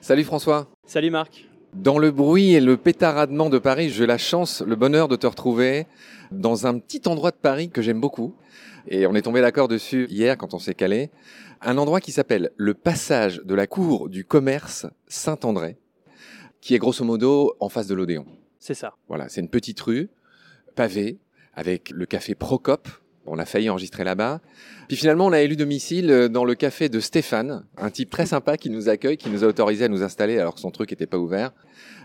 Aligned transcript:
Salut 0.00 0.24
François. 0.24 0.68
Salut 0.84 1.10
Marc. 1.10 1.48
Dans 1.74 1.98
le 1.98 2.10
bruit 2.10 2.54
et 2.54 2.60
le 2.60 2.76
pétaradement 2.76 3.48
de 3.48 3.58
Paris, 3.58 3.88
j'ai 3.88 4.04
la 4.04 4.18
chance, 4.18 4.60
le 4.60 4.76
bonheur 4.76 5.08
de 5.08 5.16
te 5.16 5.26
retrouver 5.26 5.86
dans 6.30 6.66
un 6.66 6.78
petit 6.78 7.00
endroit 7.06 7.30
de 7.30 7.36
Paris 7.36 7.70
que 7.70 7.80
j'aime 7.80 8.00
beaucoup. 8.00 8.34
Et 8.88 9.06
on 9.06 9.14
est 9.14 9.22
tombé 9.22 9.40
d'accord 9.40 9.68
dessus 9.68 10.06
hier 10.10 10.36
quand 10.36 10.54
on 10.54 10.58
s'est 10.58 10.74
calé. 10.74 11.10
Un 11.60 11.78
endroit 11.78 12.00
qui 12.00 12.12
s'appelle 12.12 12.50
le 12.56 12.74
passage 12.74 13.40
de 13.44 13.54
la 13.54 13.66
cour 13.66 14.08
du 14.08 14.24
commerce 14.24 14.86
Saint-André, 15.06 15.78
qui 16.60 16.74
est 16.74 16.78
grosso 16.78 17.04
modo 17.04 17.54
en 17.60 17.68
face 17.68 17.86
de 17.86 17.94
l'Odéon. 17.94 18.26
C'est 18.58 18.74
ça. 18.74 18.94
Voilà, 19.08 19.28
c'est 19.28 19.40
une 19.40 19.48
petite 19.48 19.80
rue 19.80 20.10
pavée 20.74 21.20
avec 21.54 21.90
le 21.90 22.06
café 22.06 22.34
Procope. 22.34 22.88
On 23.26 23.38
a 23.38 23.44
failli 23.44 23.70
enregistrer 23.70 24.04
là-bas. 24.04 24.40
Puis 24.88 24.96
finalement, 24.96 25.26
on 25.26 25.32
a 25.32 25.40
élu 25.40 25.56
domicile 25.56 26.28
dans 26.30 26.44
le 26.44 26.54
café 26.54 26.88
de 26.88 27.00
Stéphane, 27.00 27.64
un 27.78 27.90
type 27.90 28.10
très 28.10 28.26
sympa 28.26 28.56
qui 28.56 28.68
nous 28.68 28.88
accueille, 28.88 29.16
qui 29.16 29.30
nous 29.30 29.44
a 29.44 29.46
autorisé 29.46 29.84
à 29.84 29.88
nous 29.88 30.02
installer 30.02 30.38
alors 30.38 30.54
que 30.54 30.60
son 30.60 30.70
truc 30.70 30.90
n'était 30.90 31.06
pas 31.06 31.18
ouvert. 31.18 31.52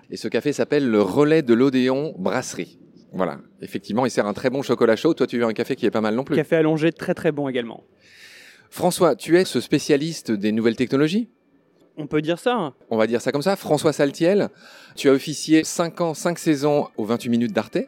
Et 0.09 0.17
ce 0.17 0.27
café 0.27 0.53
s'appelle 0.53 0.87
le 0.89 1.01
Relais 1.01 1.41
de 1.41 1.53
l'Odéon 1.53 2.13
Brasserie. 2.17 2.79
Voilà, 3.13 3.39
effectivement, 3.61 4.05
il 4.05 4.11
sert 4.11 4.27
un 4.27 4.33
très 4.33 4.49
bon 4.49 4.61
chocolat 4.61 4.95
chaud. 4.95 5.13
Toi, 5.13 5.27
tu 5.27 5.37
veux 5.39 5.45
un 5.45 5.53
café 5.53 5.75
qui 5.75 5.85
est 5.85 5.91
pas 5.91 6.01
mal 6.01 6.13
non 6.13 6.23
plus. 6.23 6.35
Café 6.35 6.57
allongé, 6.57 6.91
très 6.91 7.13
très 7.13 7.31
bon 7.31 7.47
également. 7.49 7.83
François, 8.69 9.15
tu 9.15 9.37
es 9.37 9.45
ce 9.45 9.59
spécialiste 9.59 10.31
des 10.31 10.51
nouvelles 10.51 10.75
technologies? 10.75 11.29
On 11.97 12.05
peut 12.05 12.21
dire 12.21 12.37
ça. 12.37 12.73
On 12.89 12.97
va 12.97 13.07
dire 13.07 13.21
ça 13.21 13.31
comme 13.31 13.41
ça. 13.41 13.55
François 13.55 13.91
Saltiel, 13.91 14.49
tu 14.95 15.09
as 15.09 15.13
officié 15.13 15.63
5 15.63 16.01
ans, 16.01 16.13
5 16.13 16.37
saisons 16.37 16.89
aux 16.95 17.05
28 17.05 17.29
minutes 17.29 17.53
d'Arte 17.53 17.79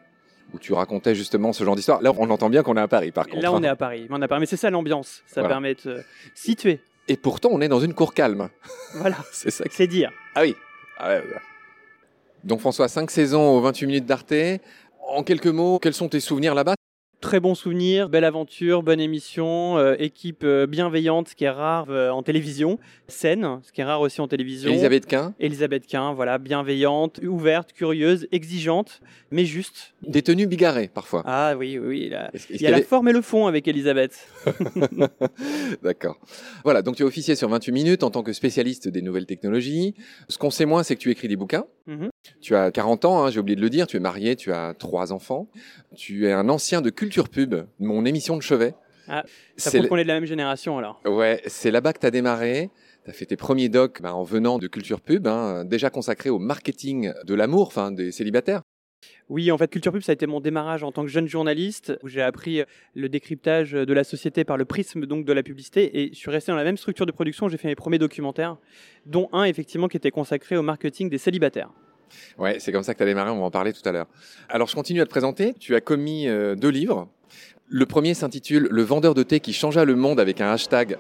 où 0.54 0.60
tu 0.60 0.74
racontais 0.74 1.16
justement 1.16 1.54
ce 1.54 1.64
genre 1.64 1.76
d'histoire. 1.76 2.02
Là, 2.02 2.12
on 2.18 2.30
entend 2.30 2.50
bien 2.50 2.64
qu'on 2.64 2.76
est 2.78 2.82
à 2.82 2.88
Paris, 2.88 3.12
par 3.12 3.28
contre. 3.28 3.42
Là, 3.42 3.52
on 3.52 3.58
hein. 3.58 3.64
est 3.64 3.68
à 3.68 3.76
Paris. 3.76 4.08
On 4.10 4.22
est 4.22 4.26
à 4.26 4.28
Paris. 4.28 4.42
Mais 4.42 4.46
c'est 4.46 4.58
ça 4.58 4.70
l'ambiance. 4.70 5.22
Ça 5.28 5.42
Voilà. 5.42 5.50
permet 5.50 5.76
de 5.76 5.80
se 5.80 5.98
situer. 6.34 6.80
Et 7.08 7.18
pourtant, 7.18 7.50
on 7.52 7.62
est 7.62 7.68
dans 7.68 7.80
une 7.80 7.94
cour 7.94 8.14
calme. 8.14 8.50
Voilà. 8.96 9.18
C'est 9.32 9.52
ça. 9.52 9.64
qui- 9.66 9.76
C'est 9.76 9.88
dire. 9.88 10.12
Ah 10.36 10.42
oui. 10.42 10.56
Ah 10.98 11.10
ouais, 11.10 11.18
ouais. 11.20 11.42
Donc 12.44 12.60
François, 12.62 12.88
5 12.88 13.12
saisons 13.12 13.50
aux 13.58 13.62
28 13.62 13.86
minutes 13.88 14.06
d'Arte. 14.06 14.34
En 15.08 15.24
quelques 15.24 15.48
mots, 15.48 15.80
quels 15.80 15.94
sont 15.94 16.08
tes 16.10 16.20
souvenirs 16.20 16.56
là-bas? 16.56 16.76
Très 17.30 17.40
bon 17.40 17.54
souvenir, 17.54 18.10
belle 18.10 18.24
aventure, 18.24 18.82
bonne 18.82 19.00
émission, 19.00 19.78
euh, 19.78 19.94
équipe 20.00 20.42
euh, 20.44 20.66
bienveillante, 20.66 21.28
ce 21.28 21.36
qui 21.36 21.44
est 21.44 21.50
rare 21.52 21.86
euh, 21.92 22.10
en 22.10 22.24
télévision, 22.24 22.80
saine, 23.08 23.60
ce 23.62 23.72
qui 23.72 23.82
est 23.82 23.84
rare 23.84 24.02
aussi 24.02 24.20
en 24.20 24.28
télévision. 24.28 24.72
Elisabeth 24.72 25.06
Quint, 25.06 25.36
Elisabeth 25.40 25.86
Quint, 25.86 26.16
voilà, 26.16 26.40
bienveillante, 26.40 27.20
ouverte, 27.24 27.72
curieuse, 27.74 28.28
exigeante, 28.32 29.02
mais 29.30 29.46
juste. 29.46 29.94
des 30.02 30.24
tenues 30.24 30.48
bigarrées 30.48 30.90
parfois. 30.92 31.22
Ah 31.28 31.54
oui, 31.56 31.78
oui, 31.78 32.10
là. 32.10 32.32
Il 32.50 32.60
y 32.62 32.66
a 32.66 32.70
y 32.70 32.72
la 32.72 32.78
avait- 32.78 32.86
forme 32.88 33.10
et 33.10 33.14
le 33.14 33.22
fond 33.22 33.46
avec 33.46 33.68
Elisabeth. 33.68 34.28
D'accord. 35.84 36.18
Voilà, 36.64 36.82
donc 36.82 36.96
tu 36.96 37.04
as 37.04 37.06
officié 37.06 37.36
sur 37.36 37.48
28 37.48 37.72
minutes 37.72 38.02
en 38.04 38.10
tant 38.10 38.24
que 38.24 38.34
spécialiste 38.34 38.88
des 38.88 39.04
nouvelles 39.04 39.28
technologies. 39.28 39.94
Ce 40.30 40.40
qu'on 40.40 40.50
sait 40.50 40.66
moins, 40.66 40.82
c'est 40.82 40.96
que 40.96 41.02
tu 41.02 41.12
écris 41.12 41.28
des 41.28 41.36
bouquins. 41.36 41.66
Mhm. 41.86 42.10
Tu 42.42 42.56
as 42.56 42.72
40 42.72 43.06
ans, 43.06 43.24
hein, 43.24 43.32
j'ai 43.32 43.40
oublié 43.40 43.56
de 43.56 43.62
le 43.62 43.70
dire, 43.70 43.88
tu 43.88 43.98
es 43.98 44.00
marié, 44.00 44.36
tu 44.36 44.52
as 44.54 44.74
trois 44.74 45.12
enfants. 45.12 45.50
Tu 45.96 46.28
es 46.28 46.32
un 46.32 46.48
ancien 46.50 46.82
de 46.82 46.90
Culture 46.90 47.30
Pub, 47.30 47.56
mon 47.80 48.06
émission 48.06 48.38
de 48.38 48.42
chevet. 48.42 48.76
Ah, 49.08 49.24
Ça 49.58 49.72
C'est 49.72 49.80
prouve 49.80 49.90
qu'on 49.90 49.98
est 49.98 50.04
de 50.04 50.08
la 50.08 50.14
même 50.14 50.26
génération 50.26 50.78
alors. 50.78 51.02
Ouais, 51.06 51.42
c'est 51.48 51.72
là-bas 51.72 51.94
que 51.94 52.00
tu 52.00 52.06
as 52.06 52.12
démarré. 52.12 52.70
Tu 53.04 53.10
as 53.10 53.14
fait 53.14 53.26
tes 53.26 53.36
premiers 53.36 53.70
docs 53.70 54.02
bah, 54.02 54.14
en 54.14 54.24
venant 54.24 54.60
de 54.60 54.68
Culture 54.68 55.02
Pub, 55.02 55.28
hein, 55.28 55.66
déjà 55.66 55.90
consacré 55.90 56.30
au 56.30 56.40
marketing 56.40 57.12
de 57.26 57.34
l'amour, 57.34 57.68
enfin 57.68 57.92
des 57.92 58.12
célibataires. 58.12 58.62
Oui, 59.30 59.52
en 59.52 59.58
fait, 59.58 59.70
Culture 59.70 59.92
Pub, 59.92 60.02
ça 60.02 60.12
a 60.12 60.14
été 60.14 60.28
mon 60.28 60.42
démarrage 60.42 60.84
en 60.84 60.92
tant 60.92 61.04
que 61.04 61.10
jeune 61.10 61.28
journaliste, 61.28 61.98
où 62.04 62.08
j'ai 62.08 62.22
appris 62.22 62.64
le 62.96 63.10
décryptage 63.10 63.72
de 63.72 63.94
la 63.94 64.04
société 64.04 64.44
par 64.44 64.58
le 64.58 64.66
prisme 64.66 65.06
donc 65.06 65.26
de 65.26 65.34
la 65.34 65.44
publicité, 65.44 66.02
et 66.02 66.10
je 66.14 66.18
suis 66.18 66.32
resté 66.32 66.52
dans 66.52 66.58
la 66.58 66.64
même 66.64 66.78
structure 66.78 67.06
de 67.06 67.12
production. 67.12 67.48
J'ai 67.48 67.58
fait 67.58 67.68
mes 67.68 67.76
premiers 67.76 68.00
documentaires, 68.00 68.58
dont 69.06 69.30
un 69.32 69.44
effectivement 69.46 69.88
qui 69.88 69.98
était 69.98 70.12
consacré 70.12 70.58
au 70.58 70.62
marketing 70.62 71.10
des 71.10 71.18
célibataires. 71.18 71.72
Ouais, 72.38 72.58
c'est 72.60 72.72
comme 72.72 72.84
ça 72.84 72.94
que 72.94 72.98
tu 72.98 73.04
as 73.04 73.08
démarré, 73.08 73.32
on 73.32 73.40
va 73.40 73.46
en 73.46 73.52
parler 73.52 73.74
tout 73.74 73.88
à 73.88 73.92
l'heure. 73.92 74.08
Alors 74.50 74.68
je 74.68 74.76
continue 74.76 75.02
à 75.02 75.06
te 75.06 75.10
présenter. 75.10 75.54
Tu 75.60 75.76
as 75.76 75.82
commis 75.82 76.28
euh, 76.28 76.56
deux 76.56 76.70
livres. 76.70 77.08
Le 77.68 77.86
premier 77.86 78.14
s'intitule 78.14 78.68
Le 78.72 78.82
vendeur 78.82 79.14
de 79.14 79.24
thé 79.24 79.40
qui 79.40 79.54
changea 79.54 79.86
le 79.86 79.96
monde 79.96 80.20
avec 80.20 80.42
un 80.42 80.52
hashtag 80.52 80.98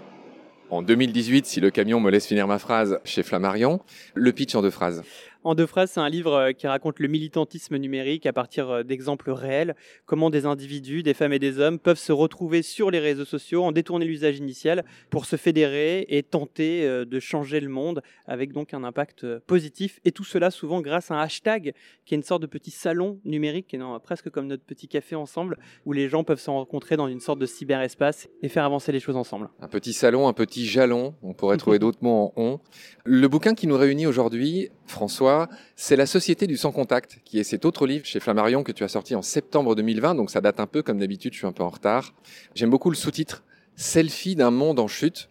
en 0.70 0.84
2018, 0.84 1.48
si 1.48 1.60
le 1.60 1.72
camion 1.72 2.00
me 2.00 2.12
laisse 2.12 2.28
finir 2.28 2.48
ma 2.48 2.60
phrase, 2.60 3.00
chez 3.04 3.24
Flammarion. 3.24 3.80
Le 4.14 4.32
pitch 4.32 4.54
en 4.54 4.62
deux 4.62 4.70
phrases. 4.70 5.04
En 5.46 5.56
deux 5.56 5.68
phrases, 5.68 5.92
c'est 5.92 6.02
un 6.02 6.10
livre 6.10 6.34
euh, 6.34 6.52
qui 6.52 6.68
raconte 6.68 7.00
le 7.00 7.08
militantisme 7.08 7.78
numérique 7.78 8.26
à 8.26 8.34
partir 8.34 8.70
euh, 8.70 8.84
d'exemples 8.84 9.32
réels, 9.32 9.74
comment 10.06 10.30
des 10.30 10.46
individus, 10.46 11.02
des 11.02 11.14
femmes 11.14 11.32
et 11.32 11.40
des 11.40 11.60
hommes 11.60 11.80
peuvent 11.80 11.98
se 11.98 12.12
retrouver 12.12 12.62
sur 12.62 12.92
les 12.92 13.00
réseaux 13.00 13.24
sociaux, 13.24 13.64
en 13.64 13.72
détourner 13.72 14.06
l'usage 14.06 14.38
initial 14.38 14.84
pour 15.10 15.26
se 15.26 15.38
fédérer 15.38 16.06
et 16.10 16.24
tenter 16.24 16.86
euh, 16.86 17.06
de 17.06 17.20
changer 17.22 17.62
le 17.62 17.70
monde 17.70 18.02
avec 18.26 18.52
donc 18.52 18.74
un 18.74 18.84
impact 18.84 19.26
positif. 19.48 20.02
Et 20.04 20.12
tout 20.12 20.26
cela 20.26 20.52
souvent 20.52 20.82
grâce 20.82 21.10
à 21.10 21.16
un 21.16 21.22
hashtag 21.22 21.74
qui 22.06 22.16
est 22.16 22.18
une 22.18 22.24
sorte 22.24 22.42
de 22.42 22.48
petit 22.48 22.72
salon 22.72 23.22
numérique, 23.24 23.74
non, 23.76 23.98
presque 24.02 24.30
comme 24.30 24.48
notre 24.48 24.64
petit 24.64 24.90
café 24.90 25.16
ensemble, 25.16 25.58
où 25.86 25.94
les 25.94 26.10
gens 26.10 26.26
peuvent 26.26 26.42
se 26.42 26.50
rencontrer 26.50 26.98
dans 26.98 27.08
une 27.08 27.22
sorte 27.22 27.40
de 27.40 27.46
cyberespace 27.46 28.28
et 28.42 28.50
faire 28.50 28.66
avancer 28.66 28.92
les 28.92 29.00
choses 29.00 29.16
ensemble. 29.16 29.50
Un 29.62 29.70
petit 29.70 29.94
salon, 29.94 30.28
un 30.28 30.34
petit 30.34 30.66
jalon. 30.66 31.16
On 31.24 31.34
pourrait 31.34 31.58
trouver 31.58 31.80
d'autres 31.80 32.00
mots 32.02 32.34
en 32.36 32.42
on. 32.44 32.60
Le 33.06 33.28
bouquin 33.30 33.54
qui 33.54 33.68
nous 33.68 33.78
réunit 33.78 34.06
aujourd'hui, 34.06 34.70
François, 34.86 35.29
c'est 35.76 35.96
La 35.96 36.06
Société 36.06 36.48
du 36.48 36.58
Sans 36.58 36.72
Contact, 36.72 37.20
qui 37.26 37.40
est 37.40 37.44
cet 37.44 37.66
autre 37.66 37.88
livre 37.88 38.06
chez 38.06 38.20
Flammarion 38.20 38.64
que 38.64 38.72
tu 38.72 38.84
as 38.84 38.88
sorti 38.88 39.16
en 39.16 39.22
septembre 39.22 39.76
2020. 39.76 40.16
Donc 40.16 40.30
ça 40.30 40.42
date 40.42 40.60
un 40.60 40.68
peu, 40.68 40.82
comme 40.82 41.00
d'habitude, 41.00 41.34
je 41.34 41.40
suis 41.40 41.48
un 41.48 41.52
peu 41.52 41.64
en 41.64 41.70
retard. 41.70 42.14
J'aime 42.56 42.70
beaucoup 42.70 42.90
le 42.90 42.96
sous-titre 42.96 43.44
Selfie 43.76 44.36
d'un 44.36 44.52
monde 44.52 44.80
en 44.80 44.88
chute. 44.88 45.30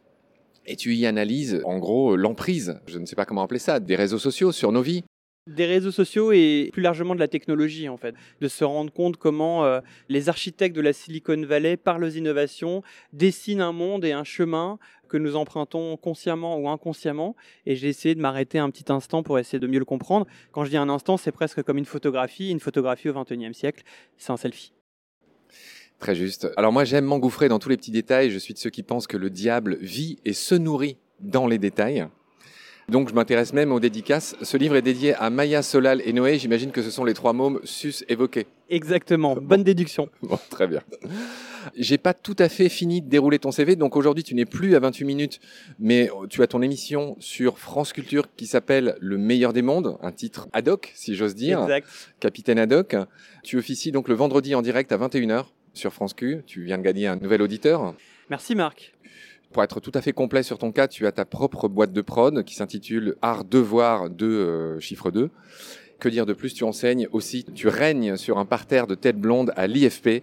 Et 0.66 0.76
tu 0.76 0.94
y 0.94 1.06
analyses, 1.06 1.62
en 1.64 1.78
gros, 1.78 2.14
l'emprise, 2.14 2.78
je 2.86 2.98
ne 2.98 3.06
sais 3.06 3.16
pas 3.16 3.24
comment 3.24 3.42
appeler 3.42 3.58
ça, 3.58 3.80
des 3.80 3.96
réseaux 3.96 4.18
sociaux 4.18 4.52
sur 4.52 4.70
nos 4.70 4.82
vies. 4.82 5.02
Des 5.48 5.66
réseaux 5.66 5.90
sociaux 5.90 6.32
et 6.32 6.70
plus 6.72 6.82
largement 6.82 7.14
de 7.14 7.20
la 7.20 7.28
technologie 7.28 7.88
en 7.88 7.96
fait, 7.96 8.14
de 8.40 8.48
se 8.48 8.64
rendre 8.64 8.92
compte 8.92 9.16
comment 9.16 9.64
euh, 9.64 9.80
les 10.08 10.28
architectes 10.28 10.76
de 10.76 10.80
la 10.80 10.92
Silicon 10.92 11.42
Valley 11.44 11.76
par 11.76 11.98
leurs 11.98 12.16
innovations 12.16 12.82
dessinent 13.12 13.60
un 13.60 13.72
monde 13.72 14.04
et 14.04 14.12
un 14.12 14.24
chemin 14.24 14.78
que 15.08 15.16
nous 15.16 15.36
empruntons 15.36 15.96
consciemment 15.96 16.58
ou 16.58 16.68
inconsciemment 16.68 17.34
et 17.66 17.76
j'ai 17.76 17.88
essayé 17.88 18.14
de 18.14 18.20
m'arrêter 18.20 18.58
un 18.58 18.70
petit 18.70 18.92
instant 18.92 19.22
pour 19.22 19.38
essayer 19.38 19.58
de 19.58 19.66
mieux 19.66 19.78
le 19.78 19.84
comprendre. 19.84 20.26
Quand 20.52 20.64
je 20.64 20.70
dis 20.70 20.76
un 20.76 20.88
instant, 20.88 21.16
c'est 21.16 21.32
presque 21.32 21.62
comme 21.62 21.78
une 21.78 21.86
photographie, 21.86 22.50
une 22.50 22.60
photographie 22.60 23.08
au 23.08 23.14
XXIe 23.14 23.54
siècle, 23.54 23.82
c'est 24.18 24.30
un 24.30 24.36
selfie. 24.36 24.72
Très 25.98 26.14
juste. 26.14 26.48
Alors 26.56 26.72
moi, 26.72 26.84
j'aime 26.84 27.06
m'engouffrer 27.06 27.48
dans 27.48 27.58
tous 27.58 27.70
les 27.70 27.76
petits 27.76 27.90
détails. 27.90 28.30
Je 28.30 28.38
suis 28.38 28.54
de 28.54 28.58
ceux 28.58 28.70
qui 28.70 28.84
pensent 28.84 29.08
que 29.08 29.16
le 29.16 29.30
diable 29.30 29.78
vit 29.80 30.18
et 30.24 30.32
se 30.32 30.54
nourrit 30.54 30.96
dans 31.18 31.48
les 31.48 31.58
détails. 31.58 32.06
Donc 32.88 33.10
je 33.10 33.14
m'intéresse 33.14 33.52
même 33.52 33.70
aux 33.70 33.80
dédicaces. 33.80 34.34
Ce 34.40 34.56
livre 34.56 34.74
est 34.76 34.82
dédié 34.82 35.14
à 35.14 35.28
Maya, 35.28 35.62
Solal 35.62 36.00
et 36.06 36.12
Noé. 36.14 36.38
J'imagine 36.38 36.70
que 36.70 36.80
ce 36.80 36.90
sont 36.90 37.04
les 37.04 37.12
trois 37.12 37.34
mômes 37.34 37.60
sus 37.64 38.02
évoqués. 38.08 38.46
Exactement, 38.70 39.36
bonne 39.36 39.62
déduction. 39.62 40.08
Bon, 40.22 40.38
très 40.50 40.66
bien. 40.66 40.80
J'ai 41.76 41.98
pas 41.98 42.14
tout 42.14 42.36
à 42.38 42.48
fait 42.48 42.68
fini 42.70 43.02
de 43.02 43.08
dérouler 43.08 43.38
ton 43.38 43.50
CV, 43.50 43.76
donc 43.76 43.94
aujourd'hui 43.96 44.24
tu 44.24 44.34
n'es 44.34 44.46
plus 44.46 44.74
à 44.74 44.80
28 44.80 45.04
minutes, 45.04 45.40
mais 45.78 46.10
tu 46.30 46.42
as 46.42 46.46
ton 46.46 46.62
émission 46.62 47.16
sur 47.18 47.58
France 47.58 47.92
Culture 47.92 48.26
qui 48.36 48.46
s'appelle 48.46 48.96
Le 49.00 49.18
meilleur 49.18 49.52
des 49.52 49.62
mondes, 49.62 49.98
un 50.02 50.12
titre 50.12 50.48
ad 50.54 50.68
hoc, 50.68 50.90
si 50.94 51.14
j'ose 51.14 51.34
dire, 51.34 51.62
Exact. 51.62 51.86
capitaine 52.20 52.58
ad 52.58 52.72
hoc. 52.72 52.96
Tu 53.42 53.58
officies 53.58 53.92
donc 53.92 54.08
le 54.08 54.14
vendredi 54.14 54.54
en 54.54 54.62
direct 54.62 54.92
à 54.92 54.96
21h 54.96 55.44
sur 55.74 55.92
France 55.92 56.14
Q. 56.14 56.42
Tu 56.46 56.64
viens 56.64 56.78
de 56.78 56.82
gagner 56.82 57.06
un 57.06 57.16
nouvel 57.16 57.42
auditeur. 57.42 57.94
Merci 58.30 58.54
Marc. 58.54 58.94
Pour 59.52 59.62
être 59.62 59.80
tout 59.80 59.92
à 59.94 60.02
fait 60.02 60.12
complet 60.12 60.42
sur 60.42 60.58
ton 60.58 60.72
cas, 60.72 60.88
tu 60.88 61.06
as 61.06 61.12
ta 61.12 61.24
propre 61.24 61.68
boîte 61.68 61.92
de 61.92 62.02
prod 62.02 62.44
qui 62.44 62.54
s'intitule 62.54 63.16
Art 63.22 63.44
Devoir 63.44 64.10
de 64.10 64.26
euh, 64.26 64.80
chiffre 64.80 65.10
2. 65.10 65.30
Que 65.98 66.08
dire 66.08 66.26
de 66.26 66.34
plus? 66.34 66.52
Tu 66.52 66.64
enseignes 66.64 67.08
aussi, 67.12 67.44
tu 67.54 67.66
règnes 67.68 68.16
sur 68.16 68.38
un 68.38 68.44
parterre 68.44 68.86
de 68.86 68.94
têtes 68.94 69.18
blondes 69.18 69.52
à 69.56 69.66
l'IFP. 69.66 70.22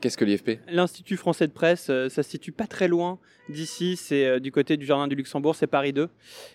Qu'est-ce 0.00 0.18
que 0.18 0.24
l'IFP 0.24 0.58
L'Institut 0.68 1.16
français 1.16 1.46
de 1.46 1.52
presse, 1.52 1.86
euh, 1.88 2.08
ça 2.08 2.22
se 2.22 2.30
situe 2.30 2.52
pas 2.52 2.66
très 2.66 2.88
loin 2.88 3.18
d'ici, 3.48 3.96
c'est 3.96 4.26
euh, 4.26 4.40
du 4.40 4.52
côté 4.52 4.76
du 4.76 4.84
Jardin 4.84 5.06
du 5.06 5.14
Luxembourg, 5.14 5.54
c'est 5.54 5.68
Paris 5.68 5.92
2, 5.92 6.08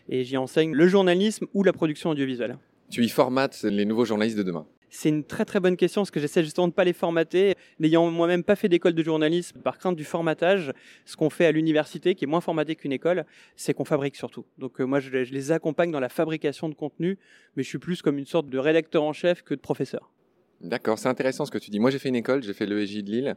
et 0.10 0.24
j'y 0.24 0.38
enseigne 0.38 0.74
le 0.74 0.88
journalisme 0.88 1.48
ou 1.54 1.64
la 1.64 1.74
production 1.74 2.12
audiovisuelle. 2.12 2.58
Tu 2.92 3.04
y 3.04 3.10
formates 3.10 3.64
les 3.64 3.86
nouveaux 3.86 4.06
journalistes 4.06 4.38
de 4.38 4.44
demain. 4.44 4.68
C'est 4.96 5.10
une 5.10 5.24
très 5.24 5.44
très 5.44 5.60
bonne 5.60 5.76
question 5.76 6.02
parce 6.02 6.12
que 6.12 6.20
j'essaie 6.20 6.44
justement 6.44 6.68
de 6.68 6.72
ne 6.72 6.76
pas 6.76 6.84
les 6.84 6.94
formater. 6.94 7.56
N'ayant 7.80 8.12
moi-même 8.12 8.44
pas 8.44 8.56
fait 8.56 8.70
d'école 8.70 8.94
de 8.94 9.02
journalisme, 9.02 9.60
par 9.60 9.80
crainte 9.80 9.96
du 9.96 10.04
formatage, 10.04 10.72
ce 11.06 11.16
qu'on 11.16 11.32
fait 11.32 11.48
à 11.48 11.52
l'université, 11.52 12.14
qui 12.14 12.26
est 12.26 12.28
moins 12.28 12.42
formaté 12.42 12.76
qu'une 12.76 12.92
école, 12.92 13.26
c'est 13.56 13.74
qu'on 13.74 13.86
fabrique 13.86 14.16
surtout. 14.16 14.46
Donc 14.60 14.80
euh, 14.80 14.84
moi 14.84 15.00
je, 15.00 15.24
je 15.24 15.34
les 15.34 15.52
accompagne 15.52 15.90
dans 15.90 16.00
la 16.00 16.10
fabrication 16.10 16.70
de 16.70 16.76
contenu, 16.76 17.18
mais 17.56 17.64
je 17.64 17.70
suis 17.70 17.80
plus 17.80 18.04
comme 18.04 18.20
une 18.20 18.28
sorte 18.28 18.50
de 18.50 18.58
rédacteur 18.60 19.02
en 19.02 19.14
chef 19.14 19.42
que 19.42 19.56
de 19.56 19.60
professeur. 19.60 20.13
D'accord, 20.64 20.98
c'est 20.98 21.10
intéressant 21.10 21.46
ce 21.46 21.52
que 21.52 21.58
tu 21.58 21.72
dis. 21.72 21.80
Moi, 21.80 21.92
j'ai 21.92 22.00
fait 22.00 22.08
une 22.08 22.16
école, 22.16 22.42
j'ai 22.42 22.54
fait 22.54 22.66
l'EJ 22.66 23.04
de 23.04 23.12
Lille. 23.12 23.36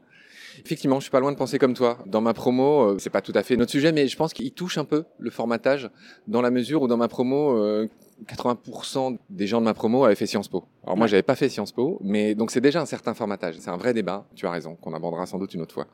Effectivement, 0.65 1.01
je 1.01 1.03
suis 1.03 1.11
pas 1.11 1.19
loin 1.19 1.33
de 1.33 1.37
penser 1.37 1.59
comme 1.59 1.75
toi. 1.75 1.99
Dans 2.07 2.21
ma 2.21 2.35
promo, 2.35 2.83
euh, 2.83 2.97
c'est 2.99 3.11
pas 3.11 3.21
tout 3.21 3.33
à 3.35 3.43
fait 3.43 3.57
notre 3.57 3.73
sujet, 3.73 3.91
mais 3.91 4.07
je 4.07 4.17
pense 4.17 4.33
qu'il 4.33 4.53
touche 4.53 4.79
un 4.79 4.85
peu 4.85 5.05
le 5.19 5.31
formatage 5.31 5.91
dans 6.29 6.41
la 6.41 6.51
mesure 6.51 6.83
où 6.83 6.89
dans 6.89 6.97
ma 6.97 7.09
promo, 7.09 7.59
euh, 7.59 7.89
80% 8.29 9.19
des 9.29 9.47
gens 9.49 9.61
de 9.61 9.65
ma 9.65 9.75
promo 9.75 10.05
avaient 10.05 10.15
fait 10.15 10.27
Sciences 10.27 10.49
Po. 10.49 10.65
Alors 10.85 10.97
moi, 10.97 11.09
j'avais 11.09 11.25
pas 11.25 11.35
fait 11.35 11.49
Sciences 11.49 11.73
Po, 11.73 11.99
mais 12.01 12.37
donc 12.37 12.53
c'est 12.53 12.61
déjà 12.61 12.81
un 12.81 12.87
certain 12.87 13.13
formatage. 13.13 13.57
C'est 13.59 13.71
un 13.71 13.77
vrai 13.77 13.93
débat. 13.93 14.25
Tu 14.37 14.47
as 14.47 14.51
raison, 14.51 14.77
qu'on 14.77 14.95
abordera 14.95 15.27
sans 15.27 15.39
doute 15.39 15.53
une 15.53 15.63
autre 15.63 15.75
fois. 15.75 15.89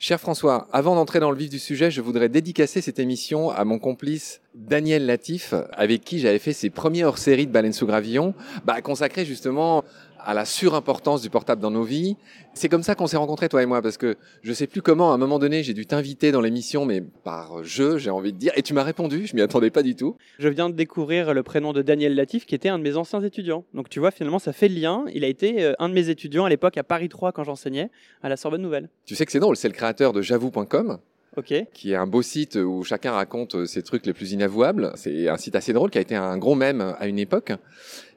Cher 0.00 0.20
François, 0.20 0.68
avant 0.72 0.94
d'entrer 0.94 1.18
dans 1.18 1.32
le 1.32 1.36
vif 1.36 1.50
du 1.50 1.58
sujet, 1.58 1.90
je 1.90 2.00
voudrais 2.00 2.28
dédicacer 2.28 2.80
cette 2.80 3.00
émission 3.00 3.50
à 3.50 3.64
mon 3.64 3.80
complice 3.80 4.40
Daniel 4.54 5.06
Latif, 5.06 5.54
avec 5.72 6.04
qui 6.04 6.20
j'avais 6.20 6.38
fait 6.38 6.52
ses 6.52 6.70
premiers 6.70 7.02
hors-série 7.02 7.48
de 7.48 7.52
Baleine 7.52 7.72
sous 7.72 7.84
Gravillon, 7.84 8.32
bah, 8.64 8.80
consacré 8.80 9.24
justement 9.24 9.82
à 10.18 10.34
la 10.34 10.44
surimportance 10.44 11.22
du 11.22 11.30
portable 11.30 11.60
dans 11.62 11.70
nos 11.70 11.82
vies. 11.82 12.16
C'est 12.54 12.68
comme 12.68 12.82
ça 12.82 12.94
qu'on 12.94 13.06
s'est 13.06 13.16
rencontrés, 13.16 13.48
toi 13.48 13.62
et 13.62 13.66
moi, 13.66 13.82
parce 13.82 13.96
que 13.96 14.16
je 14.42 14.52
sais 14.52 14.66
plus 14.66 14.82
comment, 14.82 15.12
à 15.12 15.14
un 15.14 15.18
moment 15.18 15.38
donné, 15.38 15.62
j'ai 15.62 15.74
dû 15.74 15.86
t'inviter 15.86 16.32
dans 16.32 16.40
l'émission, 16.40 16.84
mais 16.84 17.00
par 17.00 17.62
jeu, 17.64 17.98
j'ai 17.98 18.10
envie 18.10 18.32
de 18.32 18.38
dire, 18.38 18.52
et 18.56 18.62
tu 18.62 18.74
m'as 18.74 18.82
répondu, 18.82 19.26
je 19.26 19.36
m'y 19.36 19.42
attendais 19.42 19.70
pas 19.70 19.82
du 19.82 19.94
tout. 19.94 20.16
Je 20.38 20.48
viens 20.48 20.68
de 20.68 20.74
découvrir 20.74 21.34
le 21.34 21.42
prénom 21.42 21.72
de 21.72 21.82
Daniel 21.82 22.14
Latif, 22.14 22.46
qui 22.46 22.54
était 22.54 22.68
un 22.68 22.78
de 22.78 22.82
mes 22.82 22.96
anciens 22.96 23.22
étudiants. 23.22 23.64
Donc 23.74 23.88
tu 23.88 24.00
vois, 24.00 24.10
finalement, 24.10 24.38
ça 24.38 24.52
fait 24.52 24.68
le 24.68 24.80
lien. 24.80 25.04
Il 25.14 25.24
a 25.24 25.28
été 25.28 25.62
euh, 25.62 25.74
un 25.78 25.88
de 25.88 25.94
mes 25.94 26.10
étudiants 26.10 26.44
à 26.44 26.48
l'époque 26.48 26.76
à 26.76 26.82
Paris 26.82 27.08
3 27.08 27.32
quand 27.32 27.44
j'enseignais, 27.44 27.90
à 28.22 28.28
la 28.28 28.36
Sorbonne 28.36 28.62
Nouvelle. 28.62 28.88
Tu 29.04 29.14
sais 29.14 29.24
que 29.24 29.32
c'est 29.32 29.40
drôle, 29.40 29.56
c'est 29.56 29.68
le 29.68 29.74
créateur 29.74 30.12
de 30.12 30.22
j'avoue.com. 30.22 30.98
Ok. 31.38 31.54
qui 31.72 31.92
est 31.92 31.94
un 31.94 32.08
beau 32.08 32.20
site 32.20 32.56
où 32.56 32.82
chacun 32.82 33.12
raconte 33.12 33.54
euh, 33.54 33.64
ses 33.64 33.82
trucs 33.82 34.06
les 34.06 34.12
plus 34.12 34.32
inavouables. 34.32 34.90
C'est 34.96 35.28
un 35.28 35.36
site 35.36 35.54
assez 35.54 35.72
drôle 35.72 35.88
qui 35.90 35.98
a 35.98 36.00
été 36.00 36.16
un 36.16 36.36
gros 36.36 36.56
mème 36.56 36.96
à 36.98 37.06
une 37.06 37.20
époque. 37.20 37.52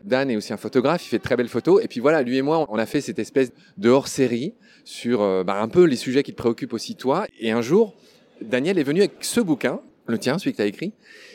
Dan 0.04 0.32
est 0.32 0.36
aussi 0.36 0.54
un 0.54 0.58
photographe, 0.58 1.06
il 1.06 1.10
fait 1.10 1.20
de 1.20 1.24
très 1.24 1.36
belles 1.36 1.48
photos. 1.48 1.84
Et 1.84 1.88
puis 1.88 2.00
voilà, 2.00 2.24
lui 2.24 2.38
et 2.38 2.42
moi, 2.42 2.66
on 2.70 2.80
a 2.80 2.88
fait 2.88 3.00
cette 3.00 3.20
espèce 3.20 3.52
de 3.78 3.90
hors-série 3.90 4.56
sur 4.86 5.22
euh, 5.22 5.44
bah, 5.44 5.62
un 5.62 5.68
peu 5.68 5.84
les 5.84 5.98
sujets 5.98 6.24
qui 6.24 6.32
te 6.32 6.38
préoccupent 6.38 6.74
aussi 6.74 6.96
toi. 6.96 7.28
Et 7.40 7.52
un 7.52 7.62
jour, 7.62 7.94
Daniel 8.42 8.80
est 8.80 8.84
venu 8.84 9.02
avec 9.02 9.12
ce 9.22 9.40
bouquin, 9.40 9.82
le 10.08 10.18
tien, 10.18 10.40
celui 10.40 10.54
que 10.54 10.58
tu 10.58 10.64
as 10.64 10.66
écrit, 10.66 10.94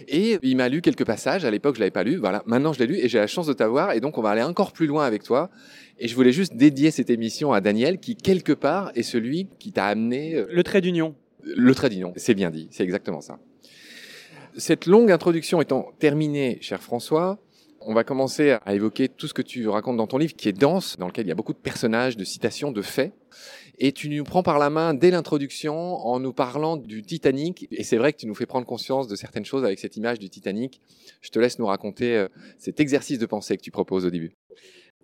et 0.08 0.38
il 0.42 0.56
m'a 0.56 0.68
lu 0.68 0.82
quelques 0.82 1.04
passages. 1.04 1.44
À 1.44 1.52
l'époque, 1.52 1.76
je 1.76 1.80
l'avais 1.80 1.92
pas 1.92 2.02
lu. 2.02 2.16
Voilà, 2.16 2.42
maintenant 2.46 2.72
je 2.72 2.80
l'ai 2.80 2.86
lu 2.86 2.98
et 2.98 3.08
j'ai 3.08 3.18
la 3.18 3.28
chance 3.28 3.46
de 3.46 3.52
t'avoir. 3.52 3.92
Et 3.92 4.00
donc, 4.00 4.18
on 4.18 4.22
va 4.22 4.30
aller 4.30 4.42
encore 4.42 4.72
plus 4.72 4.88
loin 4.88 5.06
avec 5.06 5.22
toi. 5.22 5.50
Et 6.00 6.08
je 6.08 6.16
voulais 6.16 6.32
juste 6.32 6.56
dédier 6.56 6.90
cette 6.90 7.10
émission 7.10 7.52
à 7.52 7.60
Daniel, 7.60 7.98
qui 7.98 8.16
quelque 8.16 8.52
part 8.52 8.90
est 8.96 9.02
celui 9.02 9.46
qui 9.60 9.70
t'a 9.70 9.86
amené 9.86 10.34
euh, 10.34 10.46
Le 10.50 10.62
trait 10.64 10.80
d'union. 10.80 11.14
Le 11.54 11.74
trait 11.74 11.88
d'union. 11.88 12.12
C'est 12.16 12.34
bien 12.34 12.50
dit, 12.50 12.68
c'est 12.70 12.84
exactement 12.84 13.20
ça. 13.20 13.38
Cette 14.56 14.86
longue 14.86 15.10
introduction 15.10 15.60
étant 15.60 15.92
terminée, 15.98 16.58
cher 16.60 16.82
François, 16.82 17.38
on 17.80 17.94
va 17.94 18.04
commencer 18.04 18.56
à 18.64 18.74
évoquer 18.74 19.08
tout 19.08 19.28
ce 19.28 19.34
que 19.34 19.42
tu 19.42 19.68
racontes 19.68 19.96
dans 19.96 20.06
ton 20.08 20.18
livre, 20.18 20.34
qui 20.34 20.48
est 20.48 20.52
dense, 20.52 20.96
dans 20.98 21.06
lequel 21.06 21.26
il 21.26 21.28
y 21.28 21.32
a 21.32 21.36
beaucoup 21.36 21.52
de 21.52 21.58
personnages, 21.58 22.16
de 22.16 22.24
citations, 22.24 22.72
de 22.72 22.82
faits. 22.82 23.12
Et 23.78 23.92
tu 23.92 24.08
nous 24.08 24.24
prends 24.24 24.42
par 24.42 24.58
la 24.58 24.70
main 24.70 24.94
dès 24.94 25.10
l'introduction 25.10 25.74
en 25.74 26.18
nous 26.18 26.32
parlant 26.32 26.76
du 26.76 27.02
Titanic. 27.02 27.68
Et 27.70 27.84
c'est 27.84 27.98
vrai 27.98 28.12
que 28.12 28.18
tu 28.18 28.26
nous 28.26 28.34
fais 28.34 28.46
prendre 28.46 28.66
conscience 28.66 29.06
de 29.06 29.14
certaines 29.14 29.44
choses 29.44 29.64
avec 29.64 29.78
cette 29.78 29.96
image 29.96 30.18
du 30.18 30.30
Titanic. 30.30 30.80
Je 31.20 31.28
te 31.30 31.38
laisse 31.38 31.58
nous 31.58 31.66
raconter 31.66 32.16
euh, 32.16 32.28
cet 32.58 32.80
exercice 32.80 33.18
de 33.18 33.26
pensée 33.26 33.56
que 33.56 33.62
tu 33.62 33.70
proposes 33.70 34.06
au 34.06 34.10
début. 34.10 34.32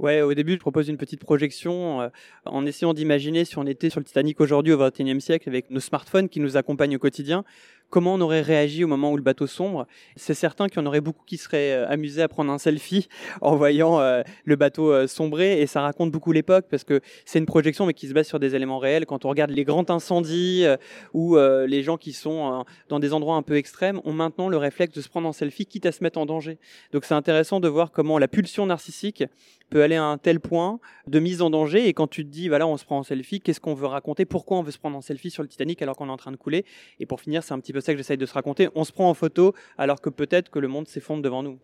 Ouais, 0.03 0.21
au 0.21 0.35
début, 0.35 0.55
je 0.55 0.59
propose 0.59 0.89
une 0.89 0.97
petite 0.97 1.21
projection 1.21 2.01
euh, 2.01 2.09
en 2.45 2.67
essayant 2.67 2.93
d'imaginer 2.93 3.45
si 3.45 3.57
on 3.57 3.67
était 3.69 3.89
sur 3.89 4.01
le 4.01 4.05
Titanic 4.05 4.41
aujourd'hui 4.41 4.73
au 4.73 4.79
XXIe 4.79 5.21
siècle 5.21 5.49
avec 5.49 5.71
nos 5.71 5.79
smartphones 5.79 6.29
qui 6.29 6.41
nous 6.41 6.57
accompagnent 6.57 6.97
au 6.97 6.99
quotidien, 6.99 7.45
comment 7.93 8.15
on 8.15 8.21
aurait 8.23 8.41
réagi 8.41 8.85
au 8.85 8.89
moment 8.89 9.13
où 9.13 9.17
le 9.19 9.23
bateau 9.23 9.47
sombre. 9.47 9.87
C'est 10.17 10.33
certain 10.33 10.67
qu'il 10.69 10.81
y 10.81 10.83
en 10.83 10.87
aurait 10.87 11.03
beaucoup 11.03 11.25
qui 11.27 11.37
seraient 11.37 11.73
euh, 11.73 11.89
amusés 11.89 12.23
à 12.23 12.29
prendre 12.29 12.51
un 12.51 12.57
selfie 12.57 13.07
en 13.43 13.55
voyant 13.55 14.01
euh, 14.01 14.23
le 14.45 14.57
bateau 14.57 14.91
euh, 14.91 15.07
sombrer 15.07 15.61
et 15.61 15.67
ça 15.67 15.83
raconte 15.83 16.11
beaucoup 16.11 16.33
l'époque 16.33 16.65
parce 16.71 16.85
que 16.85 17.03
c'est 17.27 17.39
une 17.39 17.47
projection 17.47 17.85
mais 17.85 17.93
qui 17.93 18.09
se 18.09 18.15
base 18.15 18.27
sur 18.27 18.41
des 18.41 18.55
éléments 18.55 18.79
réels. 18.79 19.05
Quand 19.05 19.27
on 19.27 19.29
regarde 19.29 19.51
les 19.51 19.65
grands 19.65 19.89
incendies 19.91 20.65
ou 21.13 21.37
les 21.37 21.83
gens 21.83 21.99
qui 21.99 22.13
sont 22.15 22.65
dans 22.89 22.99
des 22.99 23.13
endroits 23.13 23.37
un 23.37 23.43
peu 23.43 23.57
extrêmes 23.57 24.01
ont 24.05 24.13
maintenant 24.13 24.49
le 24.49 24.57
réflexe 24.57 24.95
de 24.95 25.03
se 25.03 25.09
prendre 25.11 25.29
en 25.29 25.33
selfie 25.33 25.67
quitte 25.67 25.85
à 25.85 25.93
se 25.93 26.03
mettre 26.03 26.19
en 26.19 26.25
danger. 26.25 26.59
Donc 26.93 27.05
c'est 27.05 27.15
intéressant 27.15 27.61
de 27.61 27.69
voir 27.69 27.93
comment 27.93 28.19
la 28.19 28.29
pulsion 28.29 28.65
narcissique 28.65 29.25
peut 29.69 29.83
aller 29.83 29.97
à 29.97 30.05
un 30.05 30.19
tel 30.19 30.39
point 30.41 30.81
de 31.07 31.19
mise 31.19 31.43
en 31.43 31.51
danger 31.51 31.89
et 31.89 31.95
quand 31.95 32.07
tu 32.07 32.25
te 32.25 32.31
dis 32.31 32.49
voilà 32.49 32.67
on 32.67 32.77
se 32.77 32.85
prend 32.85 32.99
en 32.99 33.03
selfie 33.03 33.41
qu'est-ce 33.41 33.61
qu'on 33.61 33.75
veut 33.75 33.87
raconter? 33.87 34.25
Pourquoi 34.25 34.59
on 34.59 34.63
veut 34.63 34.71
se 34.71 34.79
prendre 34.79 34.97
en 34.97 35.01
selfie 35.01 35.31
sur 35.31 35.43
le 35.43 35.49
Titanic 35.49 35.81
alors 35.83 35.97
qu'on 35.97 36.09
est 36.09 36.13
en 36.13 36.17
train 36.17 36.33
de 36.33 36.37
couler? 36.37 36.65
Et 37.01 37.07
pour 37.07 37.21
finir 37.21 37.43
c'est 37.43 37.53
un 37.53 37.59
petit 37.59 37.73
peu 37.73 37.82
ça 37.83 37.93
que 37.93 37.99
j'essaye 37.99 38.17
de 38.17 38.27
se 38.27 38.35
raconter 38.35 38.69
on 38.75 38.85
se 38.85 38.93
prend 38.93 39.09
en 39.09 39.15
photo 39.15 39.55
alors 39.79 40.01
que 40.01 40.11
peut-être 40.11 40.51
que 40.51 40.59
le 40.59 40.69
monde 40.69 40.89
s'effondre 40.89 41.23
devant 41.23 41.43
nous 41.43 41.59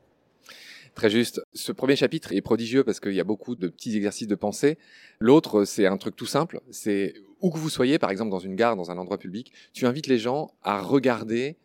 Très 0.94 1.10
juste. 1.10 1.40
Ce 1.52 1.70
premier 1.70 1.94
chapitre 1.94 2.32
est 2.32 2.40
prodigieux 2.40 2.82
parce 2.82 2.98
qu'il 2.98 3.12
y 3.12 3.20
a 3.20 3.24
beaucoup 3.24 3.54
de 3.54 3.68
petits 3.68 3.96
exercices 3.96 4.26
de 4.26 4.34
pensée. 4.34 4.78
L'autre, 5.20 5.64
c'est 5.64 5.86
un 5.86 5.96
truc 5.96 6.16
tout 6.16 6.26
simple. 6.26 6.60
C'est 6.70 7.14
où 7.40 7.50
que 7.50 7.58
vous 7.58 7.70
soyez, 7.70 8.00
par 8.00 8.10
exemple 8.10 8.30
dans 8.30 8.40
une 8.40 8.56
gare, 8.56 8.74
dans 8.74 8.90
un 8.90 8.98
endroit 8.98 9.18
public, 9.18 9.52
tu 9.72 9.86
invites 9.86 10.08
les 10.08 10.18
gens 10.18 10.50
à 10.62 10.80
regarder 10.80 11.56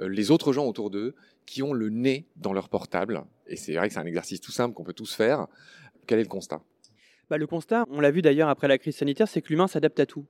euh, 0.00 0.08
les 0.08 0.30
autres 0.30 0.52
gens 0.52 0.66
autour 0.66 0.90
d'eux 0.90 1.14
qui 1.46 1.62
ont 1.62 1.72
le 1.72 1.90
nez 1.90 2.28
dans 2.36 2.52
leur 2.52 2.68
portable. 2.68 3.24
Et 3.48 3.56
c'est 3.56 3.74
vrai 3.74 3.88
que 3.88 3.94
c'est 3.94 4.00
un 4.00 4.06
exercice 4.06 4.40
tout 4.40 4.52
simple 4.52 4.74
qu'on 4.74 4.84
peut 4.84 4.92
tous 4.92 5.14
faire. 5.14 5.46
Quel 6.06 6.20
est 6.20 6.24
le 6.24 6.28
constat? 6.28 6.62
Bah, 7.28 7.38
le 7.38 7.46
constat, 7.46 7.86
on 7.90 8.00
l'a 8.00 8.10
vu 8.10 8.22
d'ailleurs 8.22 8.48
après 8.48 8.68
la 8.68 8.78
crise 8.78 8.96
sanitaire, 8.96 9.26
c'est 9.26 9.42
que 9.42 9.48
l'humain 9.48 9.66
s'adapte 9.66 9.98
à 9.98 10.06
tout. 10.06 10.26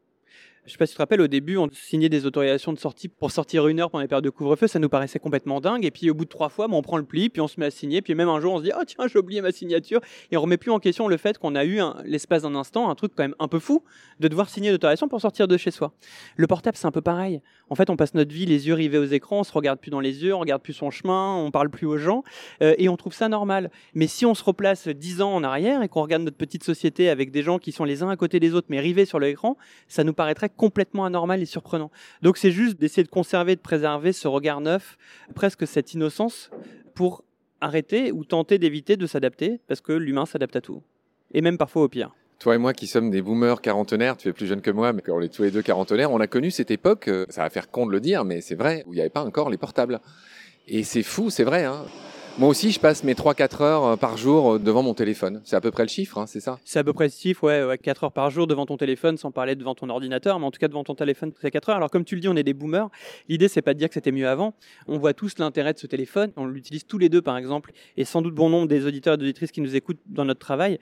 Je 0.66 0.72
sais 0.72 0.78
pas 0.78 0.86
si 0.86 0.92
tu 0.92 0.96
te 0.96 1.02
rappelles, 1.02 1.20
au 1.20 1.28
début, 1.28 1.56
on 1.58 1.68
signait 1.72 2.08
des 2.08 2.26
autorisations 2.26 2.72
de 2.72 2.78
sortie 2.78 3.06
pour 3.06 3.30
sortir 3.30 3.68
une 3.68 3.78
heure 3.78 3.88
pendant 3.88 4.02
les 4.02 4.08
périodes 4.08 4.24
de 4.24 4.30
couvre-feu, 4.30 4.66
ça 4.66 4.80
nous 4.80 4.88
paraissait 4.88 5.20
complètement 5.20 5.60
dingue. 5.60 5.84
Et 5.84 5.92
puis 5.92 6.10
au 6.10 6.14
bout 6.14 6.24
de 6.24 6.30
trois 6.30 6.48
fois, 6.48 6.66
on 6.68 6.82
prend 6.82 6.96
le 6.96 7.04
pli, 7.04 7.28
puis 7.28 7.40
on 7.40 7.46
se 7.46 7.60
met 7.60 7.66
à 7.66 7.70
signer, 7.70 8.02
puis 8.02 8.16
même 8.16 8.28
un 8.28 8.40
jour, 8.40 8.54
on 8.54 8.58
se 8.58 8.64
dit, 8.64 8.72
oh 8.76 8.82
tiens, 8.84 9.06
j'ai 9.06 9.18
oublié 9.20 9.40
ma 9.42 9.52
signature, 9.52 10.00
et 10.32 10.36
on 10.36 10.40
remet 10.40 10.56
plus 10.56 10.72
en 10.72 10.80
question 10.80 11.06
le 11.06 11.16
fait 11.18 11.38
qu'on 11.38 11.54
a 11.54 11.64
eu 11.64 11.78
l'espace 12.04 12.42
d'un 12.42 12.56
instant, 12.56 12.90
un 12.90 12.96
truc 12.96 13.12
quand 13.16 13.22
même 13.22 13.36
un 13.38 13.46
peu 13.46 13.60
fou, 13.60 13.84
de 14.18 14.26
devoir 14.26 14.48
signer 14.48 14.72
l'autorisation 14.72 15.08
pour 15.08 15.20
sortir 15.20 15.46
de 15.46 15.56
chez 15.56 15.70
soi. 15.70 15.92
Le 16.34 16.48
portable, 16.48 16.76
c'est 16.76 16.86
un 16.86 16.90
peu 16.90 17.00
pareil. 17.00 17.42
En 17.70 17.76
fait, 17.76 17.88
on 17.88 17.96
passe 17.96 18.14
notre 18.14 18.32
vie 18.32 18.46
les 18.46 18.66
yeux 18.66 18.74
rivés 18.74 18.98
aux 18.98 19.04
écrans, 19.04 19.40
on 19.40 19.44
se 19.44 19.52
regarde 19.52 19.78
plus 19.78 19.90
dans 19.90 20.00
les 20.00 20.24
yeux, 20.24 20.34
on 20.34 20.40
regarde 20.40 20.62
plus 20.62 20.72
son 20.72 20.90
chemin, 20.90 21.36
on 21.36 21.52
parle 21.52 21.70
plus 21.70 21.86
aux 21.86 21.96
gens, 21.96 22.24
euh, 22.62 22.74
et 22.76 22.88
on 22.88 22.96
trouve 22.96 23.12
ça 23.12 23.28
normal. 23.28 23.70
Mais 23.94 24.08
si 24.08 24.26
on 24.26 24.34
se 24.34 24.42
replace 24.42 24.88
dix 24.88 25.22
ans 25.22 25.32
en 25.32 25.44
arrière 25.44 25.82
et 25.82 25.88
qu'on 25.88 26.02
regarde 26.02 26.22
notre 26.22 26.36
petite 26.36 26.64
société 26.64 27.08
avec 27.08 27.30
des 27.30 27.42
gens 27.42 27.58
qui 27.58 27.70
sont 27.70 27.84
les 27.84 28.02
uns 28.02 28.08
à 28.08 28.16
côté 28.16 28.40
des 28.40 28.52
autres, 28.54 28.66
mais 28.68 28.80
rivés 28.80 29.04
sur 29.04 29.20
l'écran, 29.20 29.56
ça 29.86 30.02
nous 30.02 30.12
paraîtrait 30.12 30.48
complètement 30.56 31.04
anormal 31.04 31.42
et 31.42 31.46
surprenant. 31.46 31.90
Donc 32.22 32.36
c'est 32.36 32.50
juste 32.50 32.78
d'essayer 32.78 33.04
de 33.04 33.08
conserver, 33.08 33.56
de 33.56 33.60
préserver 33.60 34.12
ce 34.12 34.28
regard 34.28 34.60
neuf, 34.60 34.96
presque 35.34 35.66
cette 35.66 35.94
innocence, 35.94 36.50
pour 36.94 37.24
arrêter 37.60 38.12
ou 38.12 38.24
tenter 38.24 38.58
d'éviter 38.58 38.96
de 38.96 39.06
s'adapter, 39.06 39.60
parce 39.68 39.80
que 39.80 39.92
l'humain 39.92 40.26
s'adapte 40.26 40.56
à 40.56 40.60
tout. 40.60 40.82
Et 41.32 41.40
même 41.40 41.58
parfois 41.58 41.82
au 41.82 41.88
pire. 41.88 42.14
Toi 42.38 42.54
et 42.54 42.58
moi 42.58 42.74
qui 42.74 42.86
sommes 42.86 43.10
des 43.10 43.22
boomers 43.22 43.62
quarantenaires, 43.62 44.16
tu 44.16 44.28
es 44.28 44.32
plus 44.32 44.46
jeune 44.46 44.60
que 44.60 44.70
moi, 44.70 44.92
mais 44.92 45.02
on 45.08 45.22
est 45.22 45.32
tous 45.32 45.42
les 45.42 45.50
deux 45.50 45.62
quarantenaires, 45.62 46.12
on 46.12 46.20
a 46.20 46.26
connu 46.26 46.50
cette 46.50 46.70
époque, 46.70 47.08
euh, 47.08 47.24
ça 47.30 47.42
va 47.42 47.50
faire 47.50 47.70
con 47.70 47.86
de 47.86 47.92
le 47.92 48.00
dire, 48.00 48.24
mais 48.24 48.42
c'est 48.42 48.54
vrai, 48.54 48.84
où 48.86 48.92
il 48.92 48.96
n'y 48.96 49.00
avait 49.00 49.10
pas 49.10 49.24
encore 49.24 49.48
les 49.48 49.56
portables. 49.56 50.00
Et 50.68 50.82
c'est 50.82 51.02
fou, 51.02 51.30
c'est 51.30 51.44
vrai. 51.44 51.64
Hein. 51.64 51.86
Moi 52.38 52.50
aussi, 52.50 52.70
je 52.70 52.78
passe 52.78 53.02
mes 53.02 53.14
3-4 53.14 53.62
heures 53.62 53.84
euh, 53.86 53.96
par 53.96 54.18
jour 54.18 54.52
euh, 54.52 54.58
devant 54.58 54.82
mon 54.82 54.92
téléphone. 54.92 55.40
C'est 55.44 55.56
à 55.56 55.62
peu 55.62 55.70
près 55.70 55.84
le 55.84 55.88
chiffre, 55.88 56.18
hein, 56.18 56.26
c'est 56.26 56.40
ça? 56.40 56.58
C'est 56.66 56.78
à 56.78 56.84
peu 56.84 56.92
près 56.92 57.08
ce 57.08 57.18
chiffre, 57.18 57.44
ouais, 57.44 57.64
ouais, 57.64 57.78
4 57.78 58.04
heures 58.04 58.12
par 58.12 58.28
jour 58.28 58.46
devant 58.46 58.66
ton 58.66 58.76
téléphone, 58.76 59.16
sans 59.16 59.30
parler 59.30 59.54
devant 59.54 59.74
ton 59.74 59.88
ordinateur, 59.88 60.38
mais 60.38 60.44
en 60.44 60.50
tout 60.50 60.58
cas 60.58 60.68
devant 60.68 60.84
ton 60.84 60.94
téléphone, 60.94 61.32
c'est 61.40 61.50
4 61.50 61.70
heures. 61.70 61.76
Alors 61.76 61.88
comme 61.88 62.04
tu 62.04 62.14
le 62.14 62.20
dis, 62.20 62.28
on 62.28 62.36
est 62.36 62.42
des 62.42 62.52
boomers. 62.52 62.90
L'idée, 63.30 63.48
c'est 63.48 63.62
pas 63.62 63.72
de 63.72 63.78
dire 63.78 63.88
que 63.88 63.94
c'était 63.94 64.12
mieux 64.12 64.28
avant. 64.28 64.52
On 64.86 64.98
voit 64.98 65.14
tous 65.14 65.38
l'intérêt 65.38 65.72
de 65.72 65.78
ce 65.78 65.86
téléphone. 65.86 66.30
On 66.36 66.44
l'utilise 66.44 66.84
tous 66.84 66.98
les 66.98 67.08
deux, 67.08 67.22
par 67.22 67.38
exemple, 67.38 67.72
et 67.96 68.04
sans 68.04 68.20
doute 68.20 68.34
bon 68.34 68.50
nombre 68.50 68.68
des 68.68 68.84
auditeurs 68.84 69.14
et 69.14 69.16
d'auditrices 69.16 69.50
qui 69.50 69.62
nous 69.62 69.74
écoutent 69.74 70.00
dans 70.04 70.26
notre 70.26 70.40
travail. 70.40 70.78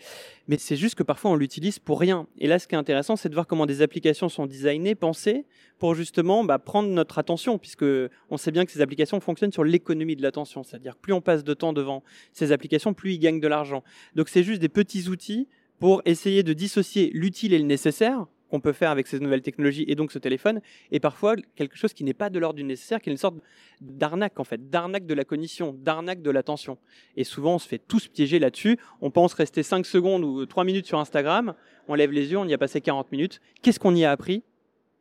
Mais 0.49 0.59
c'est 0.59 0.77
juste 0.77 0.97
que 0.97 1.05
parfois, 1.05 1.31
on 1.31 1.37
l'utilise 1.37 1.79
pour 1.79 2.01
rien. 2.01 2.27
Et 2.39 2.49
là, 2.49 2.59
ce 2.59 2.67
qui 2.67 2.75
est 2.75 2.79
intéressant, 2.79 3.15
c'est 3.15 3.29
de 3.29 3.35
voir 3.35 3.47
comment 3.47 3.67
des 3.67 3.81
applications 3.81 4.29
sont 4.29 4.47
designées, 4.47 4.97
pensées, 4.97 5.47
pour 5.85 5.95
justement 5.95 6.45
bah, 6.45 6.59
prendre 6.59 6.89
notre 6.89 7.19
attention, 7.19 7.59
puisque 7.59 7.85
on 8.31 8.39
sait 8.39 8.51
bien 8.51 8.65
que 8.65 8.73
ces 8.73 8.81
applications 8.81 9.21
fonctionnent 9.21 9.53
sur 9.53 9.65
l'économie 9.65 10.17
de 10.17 10.23
l'attention. 10.23 10.63
C'est-à-dire, 10.63 10.97
plus 10.97 11.13
on 11.13 11.21
passe 11.21 11.45
de 11.45 11.53
temps 11.53 11.75
devant 11.75 12.03
ces 12.33 12.53
applications, 12.53 12.95
plus 12.95 13.13
ils 13.13 13.19
gagnent 13.19 13.39
de 13.39 13.49
l'argent. 13.49 13.85
Donc 14.15 14.31
c'est 14.31 14.45
juste 14.45 14.63
des 14.63 14.71
petits 14.71 15.11
outils 15.11 15.47
pour 15.79 16.01
essayer 16.07 16.43
de 16.43 16.55
dissocier 16.55 17.11
l'utile 17.13 17.53
et 17.53 17.59
le 17.59 17.67
nécessaire 17.67 18.25
qu'on 18.49 18.61
peut 18.61 18.73
faire 18.73 18.91
avec 18.91 19.07
ces 19.07 19.21
nouvelles 19.21 19.43
technologies 19.43 19.85
et 19.87 19.95
donc 19.95 20.11
ce 20.11 20.19
téléphone, 20.19 20.63
et 20.91 21.01
parfois 21.01 21.37
quelque 21.55 21.77
chose 21.77 21.93
qui 21.93 22.03
n'est 22.03 22.15
pas 22.15 22.31
de 22.31 22.39
l'ordre 22.39 22.57
du 22.57 22.65
nécessaire, 22.65 23.03
qui 23.03 23.11
est 23.11 23.13
une 23.13 23.19
sorte 23.19 23.37
d'arnaque 23.83 24.41
en 24.41 24.45
fait, 24.45 24.71
d'arnaque 24.71 25.05
de 25.05 25.13
la 25.13 25.25
cognition, 25.25 25.75
d'arnaque 25.75 26.23
de 26.23 26.31
l'attention. 26.31 26.79
Et 27.19 27.25
souvent 27.25 27.57
on 27.57 27.59
se 27.59 27.69
fait 27.69 27.83
tous 27.87 28.09
piéger 28.09 28.39
là-dessus, 28.39 28.79
on 29.03 29.11
pense 29.11 29.35
rester 29.35 29.63
5 29.63 29.85
secondes 29.85 30.25
ou 30.25 30.47
3 30.47 30.65
minutes 30.65 30.87
sur 30.87 30.99
Instagram, 30.99 31.53
on 31.89 31.95
lève 31.95 32.11
les 32.11 32.31
yeux, 32.31 32.39
on 32.39 32.49
y 32.49 32.55
a 32.55 32.59
passé 32.59 32.81
40 32.81 33.13
minutes, 33.13 33.43
qu'est-ce 33.61 33.79
qu'on 33.79 33.95
y 33.95 34.07
a 34.07 34.11
appris? 34.11 34.45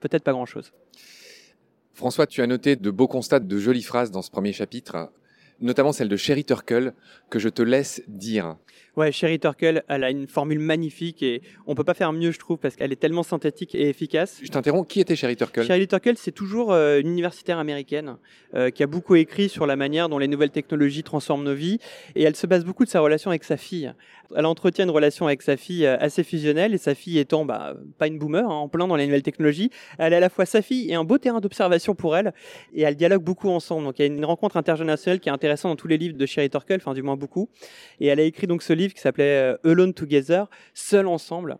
Peut-être 0.04 0.26
pas 0.26 0.34
grand-chose. 0.34 0.74
François, 1.94 2.28
tu 2.28 2.42
as 2.42 2.48
noté 2.48 2.76
de 2.76 2.92
beaux 2.92 3.08
constats, 3.08 3.40
de 3.40 3.58
jolies 3.58 3.84
phrases 3.84 4.12
dans 4.12 4.22
ce 4.22 4.30
premier 4.30 4.52
chapitre, 4.52 5.14
notamment 5.62 5.92
celle 5.92 6.10
de 6.10 6.18
Sherry 6.18 6.44
Turkle, 6.44 6.94
que 7.30 7.40
je 7.40 7.50
te 7.50 7.62
laisse 7.62 8.02
dire. 8.08 8.58
Ouais, 8.96 9.12
Sherry 9.12 9.40
Turkle, 9.40 9.82
elle 9.88 10.04
a 10.04 10.12
une 10.12 10.28
formule 10.28 10.60
magnifique 10.60 11.24
et 11.24 11.42
on 11.66 11.74
peut 11.74 11.84
pas 11.84 11.96
faire 11.96 12.14
mieux, 12.14 12.30
je 12.30 12.38
trouve, 12.38 12.60
parce 12.60 12.76
qu'elle 12.76 12.92
est 12.92 13.00
tellement 13.00 13.24
synthétique 13.24 13.74
et 13.74 13.90
efficace. 13.90 14.40
Je 14.44 14.50
t'interromps, 14.50 14.88
qui 14.88 15.00
était 15.00 15.16
Sherry 15.16 15.36
Turkle? 15.36 15.64
Sherry 15.64 15.88
Turkle, 15.88 16.14
c'est 16.16 16.32
toujours 16.32 16.72
euh, 16.72 17.00
une 17.00 17.08
universitaire 17.08 17.58
américaine 17.58 18.18
euh, 18.54 18.70
qui 18.70 18.84
a 18.84 18.88
beaucoup 18.88 19.16
écrit 19.16 19.50
sur 19.50 19.66
la 19.66 19.76
manière 19.76 20.10
dont 20.10 20.20
les 20.20 20.28
nouvelles 20.28 20.52
technologies 20.52 21.02
transforment 21.02 21.44
nos 21.44 21.56
vies 21.56 21.80
et 22.16 22.22
elle 22.22 22.36
se 22.36 22.46
base 22.46 22.66
beaucoup 22.66 22.86
de 22.86 22.90
sa 22.90 23.00
relation 23.00 23.32
avec 23.32 23.44
sa 23.44 23.58
fille. 23.58 23.92
Elle 24.36 24.46
entretient 24.46 24.86
une 24.86 24.92
relation 24.92 25.26
avec 25.26 25.42
sa 25.42 25.58
fille 25.58 25.88
euh, 25.88 25.98
assez 26.00 26.24
fusionnelle 26.24 26.76
et 26.76 26.78
sa 26.78 26.94
fille 26.94 27.18
étant 27.18 27.46
bah, 27.46 27.76
pas 27.98 28.06
une 28.06 28.20
boomer, 28.20 28.46
hein, 28.46 28.54
en 28.54 28.68
plein 28.68 28.88
dans 28.88 28.96
les 28.96 29.08
nouvelles 29.08 29.24
technologies, 29.24 29.72
elle 29.98 30.14
est 30.14 30.18
à 30.18 30.20
la 30.20 30.30
fois 30.30 30.46
sa 30.46 30.62
fille 30.62 30.92
et 30.92 30.94
un 30.94 31.04
beau 31.04 31.18
terrain 31.18 31.40
d'observation 31.40 31.96
pour 31.96 32.16
elle 32.16 32.32
et 32.76 32.84
elle 32.84 32.96
dialogue 32.96 33.24
beaucoup 33.24 33.50
ensemble. 33.50 33.86
Donc 33.86 33.98
il 33.98 34.04
y 34.04 34.06
a 34.06 34.08
une 34.08 34.24
rencontre 34.24 34.58
intergénérationnelle 34.58 35.20
qui 35.20 35.30
est 35.30 35.32
intéressant 35.44 35.68
dans 35.68 35.76
tous 35.76 35.90
les 35.90 35.98
livres 35.98 36.18
de 36.18 36.26
Sherry 36.26 36.50
Turkle, 36.50 36.78
enfin 36.78 36.94
du 36.94 37.04
moins 37.04 37.18
beaucoup. 37.18 37.50
Et 38.00 38.08
elle 38.08 38.22
a 38.22 38.24
écrit 38.24 38.48
donc 38.48 38.64
ce 38.64 38.72
livre 38.72 38.94
qui 38.94 39.02
s'appelait 39.02 39.56
euh, 39.66 39.70
Alone 39.70 39.94
Together, 39.94 40.50
Seul 40.74 41.06
ensemble. 41.06 41.58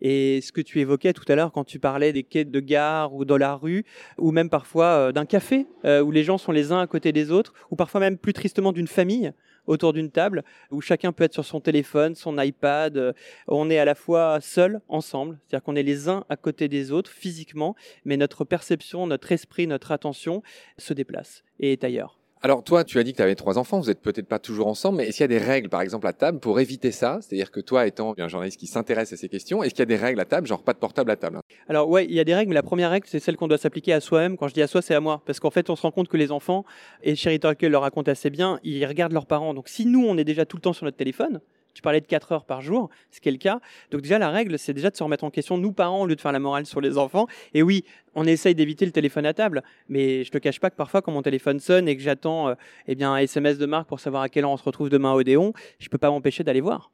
Et 0.00 0.40
ce 0.40 0.52
que 0.52 0.60
tu 0.60 0.78
évoquais 0.78 1.12
tout 1.12 1.24
à 1.26 1.34
l'heure 1.34 1.50
quand 1.50 1.64
tu 1.64 1.80
parlais 1.80 2.12
des 2.12 2.22
quais 2.22 2.44
de 2.44 2.60
gare 2.60 3.12
ou 3.12 3.24
dans 3.24 3.36
la 3.36 3.56
rue, 3.56 3.84
ou 4.18 4.30
même 4.30 4.50
parfois 4.50 4.86
euh, 4.86 5.12
d'un 5.12 5.26
café, 5.26 5.66
euh, 5.84 6.00
où 6.00 6.12
les 6.12 6.22
gens 6.22 6.38
sont 6.38 6.52
les 6.52 6.70
uns 6.70 6.78
à 6.78 6.86
côté 6.86 7.10
des 7.10 7.32
autres, 7.32 7.54
ou 7.72 7.76
parfois 7.76 7.98
même 7.98 8.16
plus 8.16 8.34
tristement 8.34 8.70
d'une 8.70 8.86
famille 8.86 9.32
autour 9.66 9.92
d'une 9.92 10.12
table, 10.12 10.44
où 10.70 10.80
chacun 10.80 11.10
peut 11.10 11.24
être 11.24 11.32
sur 11.32 11.44
son 11.44 11.60
téléphone, 11.60 12.14
son 12.14 12.38
iPad, 12.38 13.14
on 13.48 13.68
est 13.68 13.78
à 13.78 13.84
la 13.84 13.96
fois 13.96 14.38
seul, 14.40 14.80
ensemble, 14.86 15.40
c'est-à-dire 15.40 15.64
qu'on 15.64 15.74
est 15.74 15.82
les 15.82 16.08
uns 16.08 16.24
à 16.28 16.36
côté 16.36 16.68
des 16.68 16.92
autres 16.92 17.10
physiquement, 17.10 17.74
mais 18.04 18.16
notre 18.16 18.44
perception, 18.44 19.08
notre 19.08 19.32
esprit, 19.32 19.66
notre 19.66 19.90
attention 19.90 20.42
se 20.76 20.92
déplace 20.92 21.42
et 21.58 21.72
est 21.72 21.82
ailleurs. 21.82 22.18
Alors 22.44 22.62
toi, 22.62 22.84
tu 22.84 22.98
as 22.98 23.04
dit 23.04 23.12
que 23.12 23.16
tu 23.16 23.22
avais 23.22 23.36
trois 23.36 23.56
enfants, 23.56 23.80
vous 23.80 23.88
êtes 23.88 24.02
peut-être 24.02 24.28
pas 24.28 24.38
toujours 24.38 24.66
ensemble, 24.66 24.98
mais 24.98 25.04
est-ce 25.04 25.16
qu'il 25.16 25.22
y 25.22 25.24
a 25.24 25.28
des 25.28 25.38
règles, 25.38 25.70
par 25.70 25.80
exemple, 25.80 26.06
à 26.06 26.12
table 26.12 26.40
pour 26.40 26.60
éviter 26.60 26.92
ça? 26.92 27.20
C'est-à-dire 27.22 27.50
que 27.50 27.58
toi, 27.58 27.86
étant 27.86 28.12
un 28.18 28.28
journaliste 28.28 28.60
qui 28.60 28.66
s'intéresse 28.66 29.14
à 29.14 29.16
ces 29.16 29.30
questions, 29.30 29.62
est-ce 29.62 29.70
qu'il 29.70 29.78
y 29.78 29.82
a 29.84 29.86
des 29.86 29.96
règles 29.96 30.20
à 30.20 30.26
table, 30.26 30.46
genre 30.46 30.62
pas 30.62 30.74
de 30.74 30.78
portable 30.78 31.10
à 31.10 31.16
table? 31.16 31.40
Alors 31.70 31.88
ouais, 31.88 32.04
il 32.04 32.12
y 32.12 32.20
a 32.20 32.24
des 32.24 32.34
règles, 32.34 32.50
mais 32.50 32.54
la 32.54 32.62
première 32.62 32.90
règle, 32.90 33.06
c'est 33.08 33.18
celle 33.18 33.38
qu'on 33.38 33.48
doit 33.48 33.56
s'appliquer 33.56 33.94
à 33.94 34.00
soi-même. 34.00 34.36
Quand 34.36 34.48
je 34.48 34.52
dis 34.52 34.60
à 34.60 34.66
soi, 34.66 34.82
c'est 34.82 34.94
à 34.94 35.00
moi, 35.00 35.22
parce 35.24 35.40
qu'en 35.40 35.48
fait, 35.48 35.70
on 35.70 35.76
se 35.76 35.80
rend 35.80 35.90
compte 35.90 36.08
que 36.08 36.18
les 36.18 36.32
enfants, 36.32 36.66
et 37.02 37.14
Sherry 37.14 37.40
Turkle 37.40 37.68
le 37.68 37.78
raconte 37.78 38.10
assez 38.10 38.28
bien, 38.28 38.60
ils 38.62 38.84
regardent 38.84 39.14
leurs 39.14 39.24
parents. 39.24 39.54
Donc 39.54 39.70
si 39.70 39.86
nous, 39.86 40.04
on 40.04 40.18
est 40.18 40.24
déjà 40.24 40.44
tout 40.44 40.58
le 40.58 40.62
temps 40.62 40.74
sur 40.74 40.84
notre 40.84 40.98
téléphone, 40.98 41.40
tu 41.74 41.82
parlais 41.82 42.00
de 42.00 42.06
4 42.06 42.32
heures 42.32 42.44
par 42.44 42.62
jour, 42.62 42.88
ce 43.10 43.20
qui 43.20 43.28
est 43.28 43.32
le 43.32 43.38
cas. 43.38 43.60
Donc 43.90 44.02
déjà, 44.02 44.18
la 44.18 44.30
règle, 44.30 44.58
c'est 44.58 44.72
déjà 44.72 44.90
de 44.90 44.96
se 44.96 45.02
remettre 45.02 45.24
en 45.24 45.30
question, 45.30 45.58
nous 45.58 45.72
parents, 45.72 46.02
au 46.02 46.06
lieu 46.06 46.16
de 46.16 46.20
faire 46.20 46.32
la 46.32 46.38
morale 46.38 46.66
sur 46.66 46.80
les 46.80 46.96
enfants. 46.96 47.26
Et 47.52 47.62
oui, 47.62 47.84
on 48.14 48.24
essaye 48.24 48.54
d'éviter 48.54 48.86
le 48.86 48.92
téléphone 48.92 49.26
à 49.26 49.34
table, 49.34 49.62
mais 49.88 50.24
je 50.24 50.30
te 50.30 50.38
cache 50.38 50.60
pas 50.60 50.70
que 50.70 50.76
parfois, 50.76 51.02
quand 51.02 51.12
mon 51.12 51.22
téléphone 51.22 51.60
sonne 51.60 51.88
et 51.88 51.96
que 51.96 52.02
j'attends 52.02 52.48
euh, 52.48 52.54
eh 52.86 52.94
bien, 52.94 53.12
un 53.12 53.18
SMS 53.18 53.58
de 53.58 53.66
Marc 53.66 53.88
pour 53.88 54.00
savoir 54.00 54.22
à 54.22 54.28
quelle 54.28 54.44
heure 54.44 54.50
on 54.50 54.56
se 54.56 54.64
retrouve 54.64 54.88
demain 54.88 55.12
au 55.12 55.20
Odéon, 55.20 55.52
je 55.78 55.88
peux 55.88 55.98
pas 55.98 56.10
m'empêcher 56.10 56.44
d'aller 56.44 56.60
voir. 56.60 56.90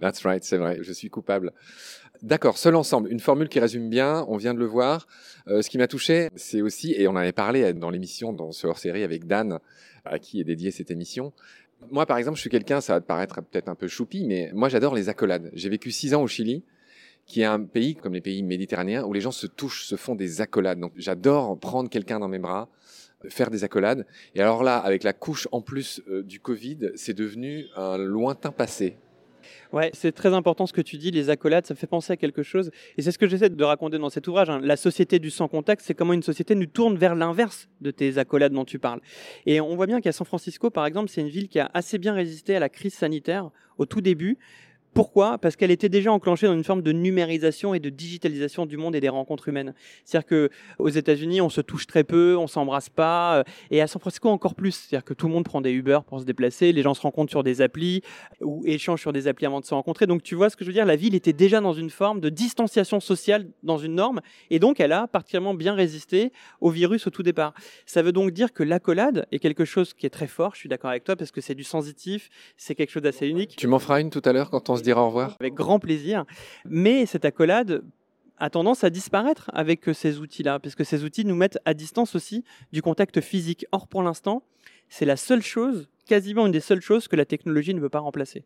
That's 0.00 0.22
right, 0.24 0.44
c'est 0.44 0.58
vrai, 0.58 0.78
je 0.82 0.92
suis 0.92 1.08
coupable. 1.08 1.52
D'accord, 2.22 2.58
seul 2.58 2.76
ensemble, 2.76 3.10
une 3.10 3.20
formule 3.20 3.48
qui 3.48 3.60
résume 3.60 3.88
bien, 3.88 4.24
on 4.28 4.36
vient 4.36 4.54
de 4.54 4.58
le 4.58 4.66
voir. 4.66 5.06
Euh, 5.48 5.62
ce 5.62 5.70
qui 5.70 5.78
m'a 5.78 5.86
touché, 5.86 6.30
c'est 6.34 6.62
aussi, 6.62 6.94
et 6.96 7.08
on 7.08 7.12
en 7.12 7.16
avait 7.16 7.32
parlé 7.32 7.72
dans 7.72 7.90
l'émission, 7.90 8.32
dans 8.32 8.52
ce 8.52 8.66
hors-série 8.66 9.02
avec 9.02 9.26
Dan, 9.26 9.58
à 10.04 10.18
qui 10.18 10.40
est 10.40 10.44
dédiée 10.44 10.70
cette 10.70 10.90
émission, 10.90 11.32
moi, 11.90 12.06
par 12.06 12.18
exemple, 12.18 12.36
je 12.36 12.40
suis 12.40 12.50
quelqu'un, 12.50 12.80
ça 12.80 12.94
va 12.94 13.00
te 13.00 13.06
paraître 13.06 13.40
peut-être 13.42 13.68
un 13.68 13.74
peu 13.74 13.88
choupi, 13.88 14.24
mais 14.24 14.50
moi, 14.54 14.68
j'adore 14.68 14.94
les 14.94 15.08
accolades. 15.08 15.50
J'ai 15.52 15.68
vécu 15.68 15.90
six 15.90 16.14
ans 16.14 16.22
au 16.22 16.26
Chili, 16.26 16.64
qui 17.26 17.42
est 17.42 17.44
un 17.44 17.62
pays 17.62 17.96
comme 17.96 18.14
les 18.14 18.20
pays 18.20 18.42
méditerranéens 18.42 19.04
où 19.04 19.12
les 19.12 19.20
gens 19.20 19.32
se 19.32 19.46
touchent, 19.46 19.84
se 19.84 19.96
font 19.96 20.14
des 20.14 20.40
accolades. 20.40 20.80
Donc, 20.80 20.92
j'adore 20.96 21.58
prendre 21.58 21.90
quelqu'un 21.90 22.18
dans 22.18 22.28
mes 22.28 22.38
bras, 22.38 22.68
faire 23.28 23.50
des 23.50 23.64
accolades. 23.64 24.06
Et 24.34 24.40
alors 24.40 24.62
là, 24.62 24.78
avec 24.78 25.02
la 25.02 25.12
couche 25.12 25.48
en 25.52 25.60
plus 25.60 26.02
euh, 26.08 26.22
du 26.22 26.40
Covid, 26.40 26.92
c'est 26.94 27.14
devenu 27.14 27.66
un 27.76 27.98
lointain 27.98 28.52
passé. 28.52 28.96
Ouais, 29.72 29.90
c'est 29.92 30.12
très 30.12 30.32
important 30.34 30.66
ce 30.66 30.72
que 30.72 30.80
tu 30.80 30.96
dis, 30.96 31.10
les 31.10 31.30
accolades, 31.30 31.66
ça 31.66 31.74
fait 31.74 31.86
penser 31.86 32.12
à 32.12 32.16
quelque 32.16 32.42
chose. 32.42 32.70
Et 32.96 33.02
c'est 33.02 33.12
ce 33.12 33.18
que 33.18 33.26
j'essaie 33.26 33.50
de 33.50 33.64
raconter 33.64 33.98
dans 33.98 34.10
cet 34.10 34.28
ouvrage. 34.28 34.50
Hein. 34.50 34.60
La 34.62 34.76
société 34.76 35.18
du 35.18 35.30
sans 35.30 35.48
contact, 35.48 35.82
c'est 35.84 35.94
comment 35.94 36.12
une 36.12 36.22
société 36.22 36.54
nous 36.54 36.66
tourne 36.66 36.96
vers 36.96 37.14
l'inverse 37.14 37.68
de 37.80 37.90
tes 37.90 38.18
accolades 38.18 38.52
dont 38.52 38.64
tu 38.64 38.78
parles. 38.78 39.00
Et 39.46 39.60
on 39.60 39.76
voit 39.76 39.86
bien 39.86 40.00
qu'à 40.00 40.12
San 40.12 40.26
Francisco, 40.26 40.70
par 40.70 40.86
exemple, 40.86 41.08
c'est 41.08 41.20
une 41.20 41.28
ville 41.28 41.48
qui 41.48 41.58
a 41.58 41.70
assez 41.74 41.98
bien 41.98 42.14
résisté 42.14 42.56
à 42.56 42.60
la 42.60 42.68
crise 42.68 42.94
sanitaire 42.94 43.50
au 43.78 43.86
tout 43.86 44.00
début. 44.00 44.38
Pourquoi? 44.96 45.36
Parce 45.36 45.56
qu'elle 45.56 45.70
était 45.70 45.90
déjà 45.90 46.10
enclenchée 46.10 46.46
dans 46.46 46.54
une 46.54 46.64
forme 46.64 46.80
de 46.80 46.90
numérisation 46.90 47.74
et 47.74 47.80
de 47.80 47.90
digitalisation 47.90 48.64
du 48.64 48.78
monde 48.78 48.96
et 48.96 49.00
des 49.00 49.10
rencontres 49.10 49.46
humaines. 49.46 49.74
C'est-à-dire 50.06 50.26
que 50.26 50.48
aux 50.78 50.88
États-Unis, 50.88 51.42
on 51.42 51.50
se 51.50 51.60
touche 51.60 51.86
très 51.86 52.02
peu, 52.02 52.34
on 52.34 52.46
s'embrasse 52.46 52.88
pas, 52.88 53.40
euh, 53.40 53.44
et 53.70 53.82
à 53.82 53.88
San 53.88 54.00
Francisco 54.00 54.30
encore 54.30 54.54
plus. 54.54 54.70
C'est-à-dire 54.72 55.04
que 55.04 55.12
tout 55.12 55.26
le 55.26 55.34
monde 55.34 55.44
prend 55.44 55.60
des 55.60 55.70
Uber 55.70 55.98
pour 56.06 56.18
se 56.18 56.24
déplacer, 56.24 56.72
les 56.72 56.80
gens 56.80 56.94
se 56.94 57.02
rencontrent 57.02 57.28
sur 57.28 57.42
des 57.42 57.60
applis 57.60 58.00
ou 58.40 58.62
échangent 58.64 59.02
sur 59.02 59.12
des 59.12 59.28
applis 59.28 59.44
avant 59.44 59.60
de 59.60 59.66
se 59.66 59.74
rencontrer. 59.74 60.06
Donc 60.06 60.22
tu 60.22 60.34
vois 60.34 60.48
ce 60.48 60.56
que 60.56 60.64
je 60.64 60.70
veux 60.70 60.74
dire? 60.74 60.86
La 60.86 60.96
ville 60.96 61.14
était 61.14 61.34
déjà 61.34 61.60
dans 61.60 61.74
une 61.74 61.90
forme 61.90 62.20
de 62.20 62.30
distanciation 62.30 62.98
sociale, 62.98 63.48
dans 63.62 63.76
une 63.76 63.96
norme, 63.96 64.22
et 64.48 64.58
donc 64.58 64.80
elle 64.80 64.92
a 64.92 65.08
particulièrement 65.08 65.52
bien 65.52 65.74
résisté 65.74 66.32
au 66.62 66.70
virus 66.70 67.06
au 67.06 67.10
tout 67.10 67.22
départ. 67.22 67.52
Ça 67.84 68.00
veut 68.00 68.12
donc 68.12 68.30
dire 68.30 68.50
que 68.54 68.62
l'accolade 68.62 69.26
est 69.30 69.40
quelque 69.40 69.66
chose 69.66 69.92
qui 69.92 70.06
est 70.06 70.10
très 70.10 70.26
fort. 70.26 70.54
Je 70.54 70.60
suis 70.60 70.70
d'accord 70.70 70.88
avec 70.88 71.04
toi 71.04 71.16
parce 71.16 71.32
que 71.32 71.42
c'est 71.42 71.54
du 71.54 71.64
sensitif, 71.64 72.30
c'est 72.56 72.74
quelque 72.74 72.92
chose 72.92 73.02
d'assez 73.02 73.28
unique. 73.28 73.56
Tu 73.58 73.66
m'en 73.66 73.78
feras 73.78 74.00
une 74.00 74.08
tout 74.08 74.22
à 74.24 74.32
l'heure 74.32 74.48
quand 74.48 74.70
on 74.70 74.76
se 74.76 74.85
au 74.92 75.06
revoir 75.06 75.36
Avec 75.40 75.54
grand 75.54 75.78
plaisir. 75.78 76.24
Mais 76.64 77.06
cette 77.06 77.24
accolade 77.24 77.82
a 78.38 78.50
tendance 78.50 78.84
à 78.84 78.90
disparaître 78.90 79.50
avec 79.54 79.88
ces 79.94 80.18
outils-là, 80.18 80.58
parce 80.58 80.74
que 80.74 80.84
ces 80.84 81.04
outils 81.04 81.24
nous 81.24 81.36
mettent 81.36 81.58
à 81.64 81.74
distance 81.74 82.14
aussi 82.14 82.44
du 82.72 82.82
contact 82.82 83.20
physique. 83.20 83.66
Or, 83.72 83.88
pour 83.88 84.02
l'instant, 84.02 84.42
c'est 84.88 85.06
la 85.06 85.16
seule 85.16 85.42
chose, 85.42 85.88
quasiment 86.06 86.46
une 86.46 86.52
des 86.52 86.60
seules 86.60 86.82
choses 86.82 87.08
que 87.08 87.16
la 87.16 87.24
technologie 87.24 87.74
ne 87.74 87.80
veut 87.80 87.88
pas 87.88 88.00
remplacer. 88.00 88.44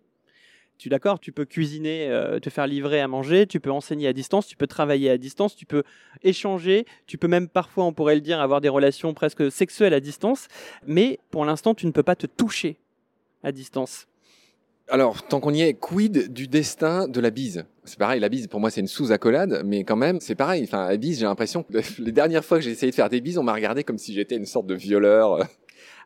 Tu 0.78 0.88
es 0.88 0.90
d'accord? 0.90 1.20
Tu 1.20 1.30
peux 1.30 1.44
cuisiner, 1.44 2.08
euh, 2.08 2.38
te 2.38 2.48
faire 2.48 2.66
livrer 2.66 3.02
à 3.02 3.08
manger, 3.08 3.46
tu 3.46 3.60
peux 3.60 3.70
enseigner 3.70 4.08
à 4.08 4.14
distance, 4.14 4.46
tu 4.46 4.56
peux 4.56 4.66
travailler 4.66 5.10
à 5.10 5.18
distance, 5.18 5.54
tu 5.54 5.66
peux 5.66 5.82
échanger, 6.22 6.86
tu 7.06 7.18
peux 7.18 7.28
même 7.28 7.48
parfois, 7.48 7.84
on 7.84 7.92
pourrait 7.92 8.14
le 8.14 8.22
dire, 8.22 8.40
avoir 8.40 8.62
des 8.62 8.70
relations 8.70 9.12
presque 9.12 9.52
sexuelles 9.52 9.92
à 9.92 10.00
distance, 10.00 10.48
mais 10.86 11.18
pour 11.30 11.44
l'instant, 11.44 11.74
tu 11.74 11.84
ne 11.84 11.90
peux 11.90 12.02
pas 12.02 12.16
te 12.16 12.26
toucher 12.26 12.78
à 13.42 13.52
distance. 13.52 14.06
Alors, 14.92 15.22
tant 15.22 15.38
qu'on 15.38 15.54
y 15.54 15.62
est, 15.62 15.74
quid 15.74 16.32
du 16.32 16.48
destin 16.48 17.06
de 17.06 17.20
la 17.20 17.30
bise? 17.30 17.64
C'est 17.84 17.96
pareil, 17.96 18.18
la 18.18 18.28
bise, 18.28 18.48
pour 18.48 18.58
moi, 18.58 18.70
c'est 18.70 18.80
une 18.80 18.88
sous-accolade, 18.88 19.62
mais 19.64 19.84
quand 19.84 19.94
même, 19.94 20.18
c'est 20.20 20.34
pareil. 20.34 20.64
Enfin, 20.64 20.88
la 20.88 20.96
bise, 20.96 21.20
j'ai 21.20 21.26
l'impression 21.26 21.62
que 21.62 21.78
les 22.02 22.10
dernières 22.10 22.44
fois 22.44 22.58
que 22.58 22.64
j'ai 22.64 22.72
essayé 22.72 22.90
de 22.90 22.96
faire 22.96 23.08
des 23.08 23.20
bises, 23.20 23.38
on 23.38 23.44
m'a 23.44 23.54
regardé 23.54 23.84
comme 23.84 23.98
si 23.98 24.12
j'étais 24.12 24.34
une 24.34 24.46
sorte 24.46 24.66
de 24.66 24.74
violeur. 24.74 25.46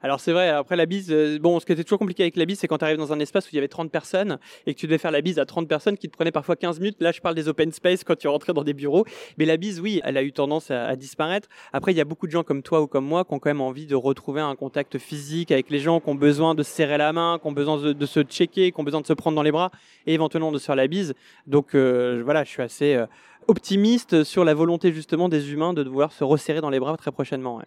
Alors 0.02 0.20
c'est 0.20 0.32
vrai, 0.32 0.50
après 0.50 0.76
la 0.76 0.86
bise, 0.86 1.10
euh, 1.10 1.38
bon, 1.38 1.58
ce 1.60 1.66
qui 1.66 1.72
était 1.72 1.84
toujours 1.84 1.98
compliqué 1.98 2.22
avec 2.22 2.36
la 2.36 2.44
bise, 2.44 2.58
c'est 2.58 2.68
quand 2.68 2.78
tu 2.78 2.84
arrives 2.84 2.98
dans 2.98 3.12
un 3.12 3.20
espace 3.20 3.46
où 3.46 3.48
il 3.52 3.56
y 3.56 3.58
avait 3.58 3.68
30 3.68 3.90
personnes 3.90 4.38
et 4.66 4.74
que 4.74 4.78
tu 4.78 4.86
devais 4.86 4.98
faire 4.98 5.10
la 5.10 5.22
bise 5.22 5.38
à 5.38 5.46
30 5.46 5.66
personnes 5.68 5.96
qui 5.96 6.08
te 6.08 6.12
prenaient 6.12 6.32
parfois 6.32 6.56
15 6.56 6.80
minutes. 6.80 6.96
Là, 7.00 7.12
je 7.12 7.20
parle 7.20 7.34
des 7.34 7.48
open 7.48 7.72
space 7.72 8.04
quand 8.04 8.16
tu 8.16 8.28
rentrais 8.28 8.52
dans 8.52 8.64
des 8.64 8.74
bureaux. 8.74 9.04
Mais 9.38 9.44
la 9.44 9.56
bise, 9.56 9.80
oui, 9.80 10.00
elle 10.04 10.16
a 10.16 10.22
eu 10.22 10.32
tendance 10.32 10.70
à, 10.70 10.94
disparaître. 10.96 11.48
Après, 11.72 11.92
il 11.92 11.96
y 11.96 12.00
a 12.00 12.04
beaucoup 12.04 12.26
de 12.26 12.32
gens 12.32 12.42
comme 12.42 12.62
toi 12.62 12.82
ou 12.82 12.86
comme 12.86 13.06
moi 13.06 13.24
qui 13.24 13.32
ont 13.34 13.38
quand 13.38 13.50
même 13.50 13.60
envie 13.60 13.86
de 13.86 13.94
retrouver 13.94 14.40
un 14.40 14.54
contact 14.56 14.98
physique 14.98 15.50
avec 15.50 15.70
les 15.70 15.78
gens, 15.78 16.00
qui 16.00 16.08
ont 16.10 16.14
besoin 16.14 16.54
de 16.54 16.62
se 16.62 16.70
serrer 16.70 16.98
la 16.98 17.12
main, 17.12 17.38
qui 17.40 17.46
ont 17.46 17.52
besoin 17.52 17.78
de, 17.78 18.06
se 18.06 18.20
checker, 18.20 18.72
qui 18.72 18.80
ont 18.80 18.84
besoin 18.84 19.00
de 19.00 19.06
se 19.06 19.12
prendre 19.12 19.36
dans 19.36 19.42
les 19.42 19.52
bras 19.52 19.70
et 20.06 20.14
éventuellement 20.14 20.52
de 20.52 20.58
se 20.58 20.64
faire 20.64 20.76
la 20.76 20.86
bise. 20.86 21.14
Donc 21.46 21.74
euh, 21.74 22.22
voilà, 22.24 22.44
je 22.44 22.50
suis 22.50 22.62
assez 22.62 22.94
euh, 22.94 23.06
optimiste 23.48 24.24
sur 24.24 24.44
la 24.44 24.54
volonté 24.54 24.92
justement 24.92 25.28
des 25.28 25.52
humains 25.52 25.72
de 25.72 25.82
devoir 25.82 26.12
se 26.12 26.24
resserrer 26.24 26.60
dans 26.60 26.70
les 26.70 26.80
bras 26.80 26.96
très 26.96 27.12
prochainement. 27.12 27.60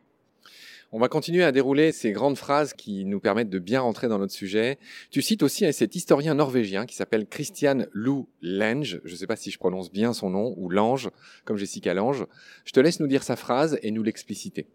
On 0.93 0.99
va 0.99 1.09
continuer 1.09 1.43
à 1.43 1.51
dérouler 1.51 1.91
ces 1.91 2.13
grandes 2.13 2.37
phrases 2.37 2.73
qui 2.73 3.03
nous 3.03 3.19
permettent 3.19 3.49
de 3.49 3.59
bien 3.59 3.81
rentrer 3.81 4.07
dans 4.07 4.19
notre 4.19 4.31
sujet. 4.31 4.77
Tu 5.11 5.21
cites 5.21 5.43
aussi 5.43 5.71
cet 5.73 5.97
historien 5.97 6.33
norvégien 6.33 6.85
qui 6.85 6.95
s'appelle 6.95 7.27
Christian 7.27 7.79
Lou 7.91 8.29
Lange. 8.41 9.01
Je 9.03 9.11
ne 9.11 9.17
sais 9.17 9.27
pas 9.27 9.35
si 9.35 9.51
je 9.51 9.57
prononce 9.57 9.91
bien 9.91 10.13
son 10.13 10.29
nom, 10.29 10.53
ou 10.55 10.69
Lange, 10.69 11.09
comme 11.43 11.57
Jessica 11.57 11.93
Lange. 11.93 12.25
Je 12.63 12.71
te 12.71 12.79
laisse 12.79 13.01
nous 13.01 13.07
dire 13.07 13.23
sa 13.23 13.35
phrase 13.35 13.77
et 13.83 13.91
nous 13.91 14.01
l'expliciter. 14.01 14.65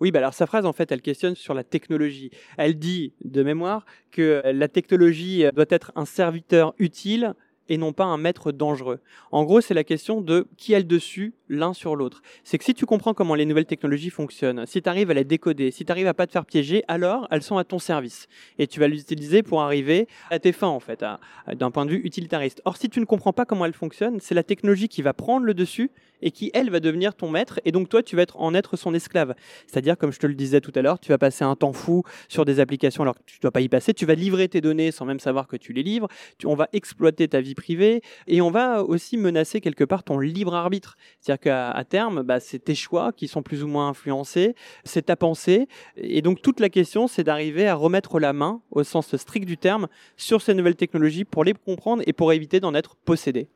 Oui, 0.00 0.10
bah 0.10 0.18
alors 0.18 0.34
sa 0.34 0.46
phrase, 0.46 0.66
en 0.66 0.72
fait, 0.72 0.90
elle 0.90 1.02
questionne 1.02 1.36
sur 1.36 1.54
la 1.54 1.62
technologie. 1.62 2.32
Elle 2.56 2.76
dit, 2.76 3.12
de 3.24 3.44
mémoire, 3.44 3.86
que 4.10 4.42
la 4.44 4.66
technologie 4.66 5.44
doit 5.54 5.66
être 5.68 5.92
un 5.94 6.04
serviteur 6.04 6.74
utile 6.80 7.36
et 7.70 7.78
non 7.78 7.94
pas 7.94 8.04
un 8.04 8.18
maître 8.18 8.52
dangereux. 8.52 9.00
En 9.30 9.44
gros, 9.44 9.62
c'est 9.62 9.74
la 9.74 9.84
question 9.84 10.20
de 10.20 10.46
qui 10.58 10.74
a 10.74 10.78
le 10.78 10.84
dessus 10.84 11.32
l'un 11.48 11.72
sur 11.72 11.96
l'autre. 11.96 12.20
C'est 12.44 12.58
que 12.58 12.64
si 12.64 12.74
tu 12.74 12.84
comprends 12.84 13.14
comment 13.14 13.34
les 13.34 13.46
nouvelles 13.46 13.64
technologies 13.64 14.10
fonctionnent, 14.10 14.66
si 14.66 14.82
tu 14.82 14.88
arrives 14.88 15.10
à 15.10 15.14
les 15.14 15.24
décoder, 15.24 15.70
si 15.70 15.84
tu 15.84 15.92
arrives 15.92 16.08
à 16.08 16.14
pas 16.14 16.26
te 16.26 16.32
faire 16.32 16.44
piéger, 16.44 16.84
alors 16.88 17.28
elles 17.30 17.42
sont 17.42 17.56
à 17.56 17.64
ton 17.64 17.78
service. 17.78 18.26
Et 18.58 18.66
tu 18.66 18.80
vas 18.80 18.88
les 18.88 19.00
utiliser 19.00 19.42
pour 19.42 19.62
arriver 19.62 20.08
à 20.30 20.38
tes 20.38 20.52
fins, 20.52 20.68
en 20.68 20.80
fait, 20.80 21.04
d'un 21.52 21.70
point 21.70 21.86
de 21.86 21.92
vue 21.92 22.00
utilitariste. 22.04 22.60
Or, 22.64 22.76
si 22.76 22.90
tu 22.90 23.00
ne 23.00 23.04
comprends 23.04 23.32
pas 23.32 23.46
comment 23.46 23.64
elles 23.64 23.72
fonctionnent, 23.72 24.18
c'est 24.20 24.34
la 24.34 24.42
technologie 24.42 24.88
qui 24.88 25.02
va 25.02 25.14
prendre 25.14 25.46
le 25.46 25.54
dessus 25.54 25.90
et 26.22 26.30
qui, 26.30 26.50
elle, 26.54 26.70
va 26.70 26.80
devenir 26.80 27.14
ton 27.14 27.30
maître. 27.30 27.60
Et 27.64 27.72
donc, 27.72 27.88
toi, 27.88 28.02
tu 28.02 28.16
vas 28.16 28.22
être, 28.22 28.38
en 28.38 28.54
être 28.54 28.76
son 28.76 28.94
esclave. 28.94 29.34
C'est-à-dire, 29.66 29.96
comme 29.96 30.12
je 30.12 30.18
te 30.18 30.26
le 30.26 30.34
disais 30.34 30.60
tout 30.60 30.72
à 30.74 30.82
l'heure, 30.82 30.98
tu 30.98 31.10
vas 31.10 31.18
passer 31.18 31.44
un 31.44 31.56
temps 31.56 31.72
fou 31.72 32.02
sur 32.28 32.44
des 32.44 32.60
applications 32.60 33.02
alors 33.02 33.14
que 33.14 33.22
tu 33.26 33.36
ne 33.36 33.40
dois 33.42 33.50
pas 33.50 33.60
y 33.60 33.68
passer. 33.68 33.94
Tu 33.94 34.06
vas 34.06 34.14
livrer 34.14 34.48
tes 34.48 34.60
données 34.60 34.90
sans 34.90 35.04
même 35.04 35.20
savoir 35.20 35.46
que 35.46 35.56
tu 35.56 35.72
les 35.72 35.82
livres. 35.82 36.08
on 36.44 36.54
va 36.54 36.68
exploiter 36.72 37.28
ta 37.28 37.40
vie 37.40 37.54
privée 37.60 38.00
et 38.26 38.40
on 38.40 38.50
va 38.50 38.82
aussi 38.82 39.18
menacer 39.18 39.60
quelque 39.60 39.84
part 39.84 40.02
ton 40.02 40.18
libre 40.18 40.54
arbitre. 40.54 40.96
C'est-à-dire 41.20 41.40
qu'à 41.40 41.84
terme, 41.88 42.22
bah, 42.22 42.40
c'est 42.40 42.58
tes 42.58 42.74
choix 42.74 43.12
qui 43.12 43.28
sont 43.28 43.42
plus 43.42 43.62
ou 43.62 43.68
moins 43.68 43.88
influencés, 43.88 44.54
c'est 44.84 45.06
ta 45.06 45.16
pensée. 45.16 45.68
Et 45.96 46.22
donc, 46.22 46.40
toute 46.40 46.58
la 46.58 46.70
question, 46.70 47.06
c'est 47.06 47.24
d'arriver 47.24 47.68
à 47.68 47.74
remettre 47.74 48.18
la 48.18 48.32
main, 48.32 48.62
au 48.70 48.82
sens 48.82 49.14
strict 49.16 49.46
du 49.46 49.58
terme, 49.58 49.88
sur 50.16 50.40
ces 50.40 50.54
nouvelles 50.54 50.76
technologies 50.76 51.24
pour 51.24 51.44
les 51.44 51.52
comprendre 51.52 52.02
et 52.06 52.12
pour 52.12 52.32
éviter 52.32 52.60
d'en 52.60 52.74
être 52.74 52.96
possédé. 52.96 53.48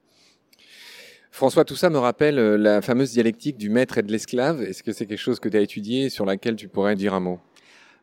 François, 1.30 1.64
tout 1.64 1.74
ça 1.74 1.90
me 1.90 1.98
rappelle 1.98 2.38
euh, 2.38 2.56
la 2.56 2.80
fameuse 2.80 3.10
dialectique 3.10 3.56
du 3.56 3.68
maître 3.68 3.98
et 3.98 4.02
de 4.02 4.12
l'esclave. 4.12 4.62
Est-ce 4.62 4.84
que 4.84 4.92
c'est 4.92 5.06
quelque 5.06 5.18
chose 5.18 5.40
que 5.40 5.48
tu 5.48 5.56
as 5.56 5.60
étudié 5.60 6.08
sur 6.08 6.24
laquelle 6.24 6.54
tu 6.54 6.68
pourrais 6.68 6.94
dire 6.94 7.12
un 7.12 7.20
mot? 7.20 7.40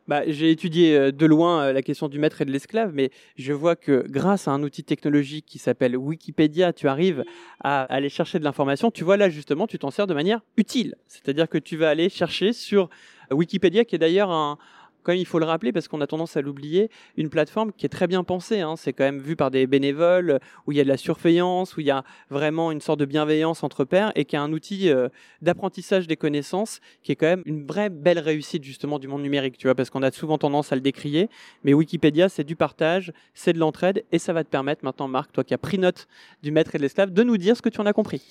Bah, 0.08 0.22
J'ai 0.26 0.50
étudié 0.50 0.96
euh, 0.96 1.12
de 1.12 1.26
loin 1.26 1.64
euh, 1.64 1.72
la 1.72 1.82
question 1.82 2.08
du 2.08 2.18
maître 2.18 2.40
et 2.40 2.44
de 2.44 2.50
l'esclave, 2.50 2.92
mais 2.94 3.10
je 3.36 3.52
vois 3.52 3.76
que 3.76 4.04
grâce 4.08 4.48
à 4.48 4.52
un 4.52 4.62
outil 4.62 4.84
technologique 4.84 5.46
qui 5.46 5.58
s'appelle 5.58 5.96
Wikipédia, 5.96 6.72
tu 6.72 6.88
arrives 6.88 7.24
à 7.60 7.82
aller 7.84 8.08
chercher 8.08 8.38
de 8.38 8.44
l'information. 8.44 8.90
Tu 8.90 9.04
vois 9.04 9.16
là 9.16 9.28
justement, 9.28 9.66
tu 9.66 9.78
t'en 9.78 9.90
sers 9.90 10.06
de 10.06 10.14
manière 10.14 10.40
utile. 10.56 10.96
C'est-à-dire 11.06 11.48
que 11.48 11.58
tu 11.58 11.76
vas 11.76 11.90
aller 11.90 12.08
chercher 12.08 12.52
sur 12.52 12.88
Wikipédia, 13.30 13.84
qui 13.84 13.94
est 13.94 13.98
d'ailleurs 13.98 14.30
un, 14.30 14.58
quand 15.02 15.12
même, 15.12 15.20
il 15.20 15.26
faut 15.26 15.38
le 15.38 15.44
rappeler 15.44 15.72
parce 15.72 15.88
qu'on 15.88 16.00
a 16.00 16.06
tendance 16.06 16.36
à 16.36 16.42
l'oublier, 16.42 16.90
une 17.16 17.28
plateforme 17.28 17.72
qui 17.72 17.86
est 17.86 17.88
très 17.88 18.06
bien 18.06 18.24
pensée. 18.24 18.60
Hein. 18.60 18.74
C'est 18.76 18.92
quand 18.92 19.04
même 19.04 19.20
vu 19.20 19.36
par 19.36 19.50
des 19.50 19.66
bénévoles, 19.66 20.38
où 20.66 20.72
il 20.72 20.78
y 20.78 20.80
a 20.80 20.84
de 20.84 20.88
la 20.88 20.96
surveillance, 20.96 21.76
où 21.76 21.80
il 21.80 21.86
y 21.86 21.90
a 21.90 22.04
vraiment 22.30 22.70
une 22.72 22.80
sorte 22.80 23.00
de 23.00 23.04
bienveillance 23.04 23.62
entre 23.62 23.84
pairs 23.84 24.12
et 24.14 24.24
qui 24.24 24.36
est 24.36 24.38
un 24.38 24.52
outil 24.52 24.90
euh, 24.90 25.08
d'apprentissage 25.40 26.06
des 26.06 26.16
connaissances 26.16 26.80
qui 27.02 27.12
est 27.12 27.16
quand 27.16 27.26
même 27.26 27.42
une 27.46 27.66
vraie 27.66 27.90
belle 27.90 28.18
réussite 28.18 28.64
justement 28.64 28.98
du 28.98 29.08
monde 29.08 29.22
numérique, 29.22 29.58
tu 29.58 29.66
vois, 29.66 29.74
parce 29.74 29.90
qu'on 29.90 30.02
a 30.02 30.10
souvent 30.10 30.38
tendance 30.38 30.72
à 30.72 30.74
le 30.74 30.80
décrier. 30.80 31.28
Mais 31.64 31.74
Wikipédia, 31.74 32.28
c'est 32.28 32.44
du 32.44 32.56
partage, 32.56 33.12
c'est 33.34 33.52
de 33.52 33.58
l'entraide 33.58 34.04
et 34.12 34.18
ça 34.18 34.32
va 34.32 34.44
te 34.44 34.48
permettre 34.48 34.84
maintenant, 34.84 35.08
Marc, 35.08 35.32
toi 35.32 35.44
qui 35.44 35.54
as 35.54 35.58
pris 35.58 35.78
note 35.78 36.06
du 36.42 36.50
maître 36.50 36.74
et 36.74 36.78
de 36.78 36.82
l'esclave, 36.82 37.12
de 37.12 37.22
nous 37.22 37.36
dire 37.36 37.56
ce 37.56 37.62
que 37.62 37.68
tu 37.68 37.80
en 37.80 37.86
as 37.86 37.92
compris. 37.92 38.22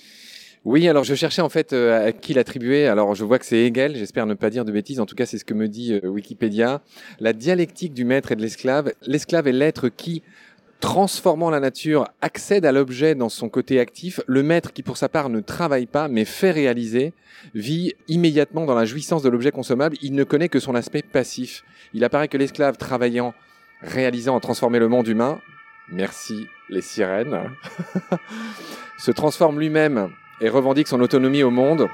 Oui, 0.63 0.87
alors 0.87 1.03
je 1.03 1.15
cherchais 1.15 1.41
en 1.41 1.49
fait 1.49 1.73
euh, 1.73 2.09
à 2.09 2.11
qui 2.11 2.35
l'attribuer. 2.35 2.85
Alors 2.87 3.15
je 3.15 3.25
vois 3.25 3.39
que 3.39 3.45
c'est 3.45 3.65
Hegel, 3.65 3.95
j'espère 3.95 4.27
ne 4.27 4.35
pas 4.35 4.51
dire 4.51 4.63
de 4.63 4.71
bêtises, 4.71 4.99
en 4.99 5.07
tout 5.07 5.15
cas 5.15 5.25
c'est 5.25 5.39
ce 5.39 5.45
que 5.45 5.55
me 5.55 5.67
dit 5.67 5.93
euh, 5.93 6.07
Wikipédia. 6.07 6.81
La 7.19 7.33
dialectique 7.33 7.95
du 7.95 8.05
maître 8.05 8.31
et 8.31 8.35
de 8.35 8.43
l'esclave. 8.43 8.93
L'esclave 9.07 9.47
est 9.47 9.53
l'être 9.53 9.89
qui, 9.89 10.21
transformant 10.79 11.49
la 11.49 11.59
nature, 11.59 12.07
accède 12.21 12.63
à 12.67 12.71
l'objet 12.71 13.15
dans 13.15 13.29
son 13.29 13.49
côté 13.49 13.79
actif. 13.79 14.19
Le 14.27 14.43
maître 14.43 14.71
qui 14.71 14.83
pour 14.83 14.97
sa 14.97 15.09
part 15.09 15.29
ne 15.29 15.39
travaille 15.39 15.87
pas 15.87 16.07
mais 16.07 16.25
fait 16.25 16.51
réaliser, 16.51 17.13
vit 17.55 17.95
immédiatement 18.07 18.67
dans 18.67 18.75
la 18.75 18.85
jouissance 18.85 19.23
de 19.23 19.29
l'objet 19.29 19.49
consommable. 19.49 19.97
Il 20.03 20.13
ne 20.13 20.23
connaît 20.23 20.49
que 20.49 20.59
son 20.59 20.75
aspect 20.75 21.01
passif. 21.01 21.63
Il 21.95 22.03
apparaît 22.03 22.27
que 22.27 22.37
l'esclave 22.37 22.77
travaillant, 22.77 23.33
réalisant 23.81 24.37
à 24.37 24.39
transformer 24.39 24.77
le 24.77 24.89
monde 24.89 25.07
humain, 25.07 25.41
merci 25.91 26.45
les 26.69 26.81
sirènes, 26.81 27.49
se 28.99 29.09
transforme 29.09 29.59
lui-même 29.59 30.11
et 30.41 30.49
revendique 30.49 30.87
son 30.87 30.99
autonomie 30.99 31.43
au 31.43 31.51
monde, 31.51 31.87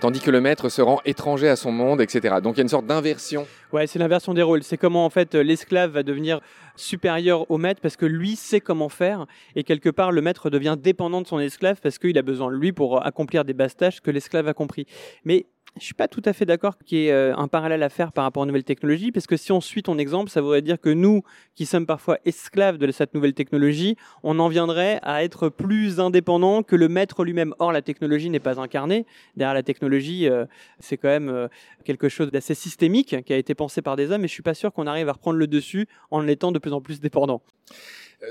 tandis 0.00 0.20
que 0.20 0.30
le 0.30 0.40
maître 0.40 0.68
se 0.68 0.82
rend 0.82 1.00
étranger 1.04 1.48
à 1.48 1.56
son 1.56 1.72
monde, 1.72 2.00
etc. 2.00 2.36
Donc 2.42 2.54
il 2.54 2.58
y 2.58 2.60
a 2.60 2.62
une 2.62 2.68
sorte 2.68 2.86
d'inversion. 2.86 3.46
Ouais, 3.72 3.86
c'est 3.86 3.98
l'inversion 3.98 4.34
des 4.34 4.42
rôles. 4.42 4.62
C'est 4.62 4.78
comment 4.78 5.04
en 5.04 5.10
fait 5.10 5.34
l'esclave 5.34 5.92
va 5.92 6.02
devenir 6.02 6.40
supérieur 6.76 7.50
au 7.50 7.58
maître 7.58 7.80
parce 7.80 7.96
que 7.96 8.06
lui 8.06 8.36
sait 8.36 8.60
comment 8.60 8.88
faire 8.88 9.26
et 9.56 9.62
quelque 9.62 9.90
part 9.90 10.10
le 10.10 10.22
maître 10.22 10.50
devient 10.50 10.76
dépendant 10.78 11.20
de 11.20 11.26
son 11.26 11.38
esclave 11.38 11.80
parce 11.82 11.98
qu'il 11.98 12.18
a 12.18 12.22
besoin 12.22 12.50
de 12.50 12.56
lui 12.56 12.72
pour 12.72 13.04
accomplir 13.04 13.44
des 13.44 13.54
basses 13.54 13.76
tâches 13.76 14.00
que 14.00 14.10
l'esclave 14.10 14.48
a 14.48 14.54
compris. 14.54 14.86
Mais 15.24 15.46
je 15.78 15.84
suis 15.84 15.94
pas 15.94 16.06
tout 16.06 16.22
à 16.24 16.32
fait 16.32 16.46
d'accord 16.46 16.78
qu'il 16.78 16.98
y 16.98 17.06
ait 17.06 17.12
euh, 17.12 17.36
un 17.36 17.48
parallèle 17.48 17.82
à 17.82 17.88
faire 17.88 18.12
par 18.12 18.24
rapport 18.24 18.42
aux 18.42 18.46
nouvelles 18.46 18.64
technologies, 18.64 19.10
parce 19.10 19.26
que 19.26 19.36
si 19.36 19.50
on 19.50 19.60
suit 19.60 19.82
ton 19.82 19.98
exemple, 19.98 20.30
ça 20.30 20.40
voudrait 20.40 20.62
dire 20.62 20.80
que 20.80 20.88
nous, 20.88 21.22
qui 21.56 21.66
sommes 21.66 21.86
parfois 21.86 22.18
esclaves 22.24 22.78
de 22.78 22.90
cette 22.92 23.12
nouvelle 23.14 23.34
technologie, 23.34 23.96
on 24.22 24.38
en 24.38 24.48
viendrait 24.48 25.00
à 25.02 25.24
être 25.24 25.48
plus 25.48 25.98
indépendants 25.98 26.62
que 26.62 26.76
le 26.76 26.88
maître 26.88 27.24
lui-même. 27.24 27.54
Or, 27.58 27.72
la 27.72 27.82
technologie 27.82 28.30
n'est 28.30 28.40
pas 28.40 28.60
incarnée. 28.60 29.04
Derrière 29.36 29.54
la 29.54 29.64
technologie, 29.64 30.28
euh, 30.28 30.44
c'est 30.78 30.96
quand 30.96 31.08
même 31.08 31.28
euh, 31.28 31.48
quelque 31.84 32.08
chose 32.08 32.30
d'assez 32.30 32.54
systémique 32.54 33.16
qui 33.24 33.32
a 33.32 33.36
été 33.36 33.54
pensé 33.54 33.82
par 33.82 33.96
des 33.96 34.12
hommes, 34.12 34.24
et 34.24 34.28
je 34.28 34.32
suis 34.32 34.42
pas 34.42 34.54
sûr 34.54 34.72
qu'on 34.72 34.86
arrive 34.86 35.08
à 35.08 35.12
reprendre 35.12 35.38
le 35.38 35.48
dessus 35.48 35.88
en 36.10 36.26
étant 36.28 36.52
de 36.52 36.60
plus 36.60 36.72
en 36.72 36.80
plus 36.80 37.00
dépendant. 37.00 37.42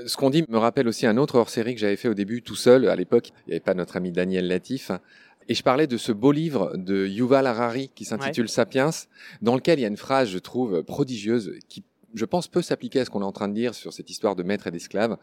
Ce 0.06 0.16
qu'on 0.16 0.30
dit 0.30 0.44
me 0.48 0.58
rappelle 0.58 0.88
aussi 0.88 1.06
un 1.06 1.16
autre 1.18 1.36
hors-série 1.36 1.74
que 1.74 1.80
j'avais 1.80 1.96
fait 1.96 2.08
au 2.08 2.14
début 2.14 2.42
tout 2.42 2.56
seul. 2.56 2.88
À 2.88 2.96
l'époque, 2.96 3.28
il 3.46 3.50
n'y 3.50 3.52
avait 3.52 3.60
pas 3.60 3.74
notre 3.74 3.96
ami 3.96 4.10
Daniel 4.10 4.48
Latif. 4.48 4.90
Et 5.48 5.54
je 5.54 5.62
parlais 5.62 5.86
de 5.86 5.96
ce 5.96 6.12
beau 6.12 6.32
livre 6.32 6.72
de 6.76 7.06
Yuval 7.06 7.46
Harari 7.46 7.90
qui 7.94 8.04
s'intitule 8.04 8.48
Sapiens, 8.48 8.90
dans 9.42 9.54
lequel 9.54 9.78
il 9.78 9.82
y 9.82 9.84
a 9.84 9.88
une 9.88 9.96
phrase, 9.96 10.28
je 10.28 10.38
trouve, 10.38 10.82
prodigieuse, 10.82 11.52
qui, 11.68 11.84
je 12.14 12.24
pense, 12.24 12.48
peut 12.48 12.62
s'appliquer 12.62 13.00
à 13.00 13.04
ce 13.04 13.10
qu'on 13.10 13.20
est 13.20 13.26
en 13.26 13.32
train 13.32 13.48
de 13.48 13.54
dire 13.54 13.74
sur 13.74 13.92
cette 13.92 14.10
histoire 14.10 14.36
de 14.36 14.42
maître 14.42 14.66
et 14.66 14.70
d'esclave, 14.70 15.18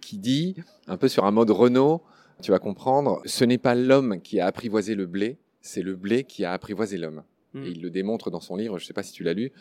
qui 0.00 0.18
dit, 0.18 0.56
un 0.86 0.96
peu 0.96 1.08
sur 1.08 1.24
un 1.24 1.30
mode 1.30 1.50
Renault, 1.50 2.02
tu 2.42 2.50
vas 2.50 2.58
comprendre, 2.58 3.20
ce 3.24 3.44
n'est 3.44 3.58
pas 3.58 3.74
l'homme 3.74 4.20
qui 4.20 4.40
a 4.40 4.46
apprivoisé 4.46 4.94
le 4.94 5.06
blé, 5.06 5.38
c'est 5.60 5.82
le 5.82 5.96
blé 5.96 6.24
qui 6.24 6.44
a 6.44 6.52
apprivoisé 6.52 6.96
l'homme. 6.96 7.22
Hmm. 7.54 7.64
Et 7.64 7.68
il 7.68 7.82
le 7.82 7.90
démontre 7.90 8.30
dans 8.30 8.40
son 8.40 8.56
livre, 8.56 8.78
je 8.78 8.84
ne 8.84 8.86
sais 8.86 8.92
pas 8.92 9.02
si 9.02 9.12
tu 9.12 9.24
l'as 9.24 9.34
lu. 9.34 9.52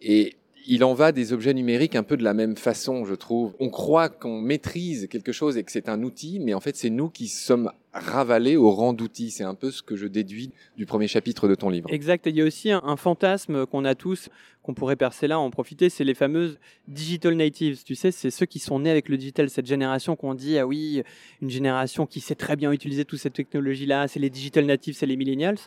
Et 0.00 0.36
il 0.66 0.84
en 0.84 0.94
va 0.94 1.12
des 1.12 1.32
objets 1.32 1.54
numériques 1.54 1.96
un 1.96 2.02
peu 2.02 2.16
de 2.16 2.24
la 2.24 2.34
même 2.34 2.56
façon, 2.56 3.04
je 3.04 3.14
trouve. 3.14 3.54
On 3.60 3.68
croit 3.68 4.08
qu'on 4.08 4.40
maîtrise 4.40 5.08
quelque 5.08 5.32
chose 5.32 5.56
et 5.56 5.64
que 5.64 5.72
c'est 5.72 5.88
un 5.88 6.02
outil, 6.02 6.40
mais 6.40 6.54
en 6.54 6.60
fait, 6.60 6.76
c'est 6.76 6.90
nous 6.90 7.08
qui 7.08 7.28
sommes 7.28 7.70
ravalés 7.92 8.56
au 8.56 8.70
rang 8.70 8.92
d'outil. 8.92 9.30
C'est 9.30 9.44
un 9.44 9.54
peu 9.54 9.70
ce 9.70 9.82
que 9.82 9.96
je 9.96 10.06
déduis 10.06 10.50
du 10.76 10.86
premier 10.86 11.08
chapitre 11.08 11.48
de 11.48 11.54
ton 11.54 11.68
livre. 11.68 11.92
Exact. 11.92 12.26
il 12.26 12.36
y 12.36 12.40
a 12.40 12.44
aussi 12.44 12.70
un, 12.70 12.96
fantasme 12.96 13.66
qu'on 13.66 13.84
a 13.84 13.94
tous, 13.94 14.28
qu'on 14.62 14.74
pourrait 14.74 14.96
percer 14.96 15.26
là, 15.26 15.38
en 15.38 15.50
profiter, 15.50 15.90
c'est 15.90 16.04
les 16.04 16.14
fameuses 16.14 16.58
digital 16.88 17.34
natives. 17.34 17.82
Tu 17.84 17.94
sais, 17.94 18.10
c'est 18.10 18.30
ceux 18.30 18.46
qui 18.46 18.58
sont 18.58 18.80
nés 18.80 18.90
avec 18.90 19.08
le 19.08 19.16
digital, 19.16 19.50
cette 19.50 19.66
génération 19.66 20.16
qu'on 20.16 20.34
dit, 20.34 20.58
ah 20.58 20.66
oui, 20.66 21.02
une 21.40 21.50
génération 21.50 22.06
qui 22.06 22.20
sait 22.20 22.34
très 22.34 22.56
bien 22.56 22.72
utiliser 22.72 23.04
toute 23.04 23.18
cette 23.18 23.34
technologie-là, 23.34 24.08
c'est 24.08 24.20
les 24.20 24.30
digital 24.30 24.64
natives, 24.64 24.94
c'est 24.94 25.06
les 25.06 25.16
millennials. 25.16 25.58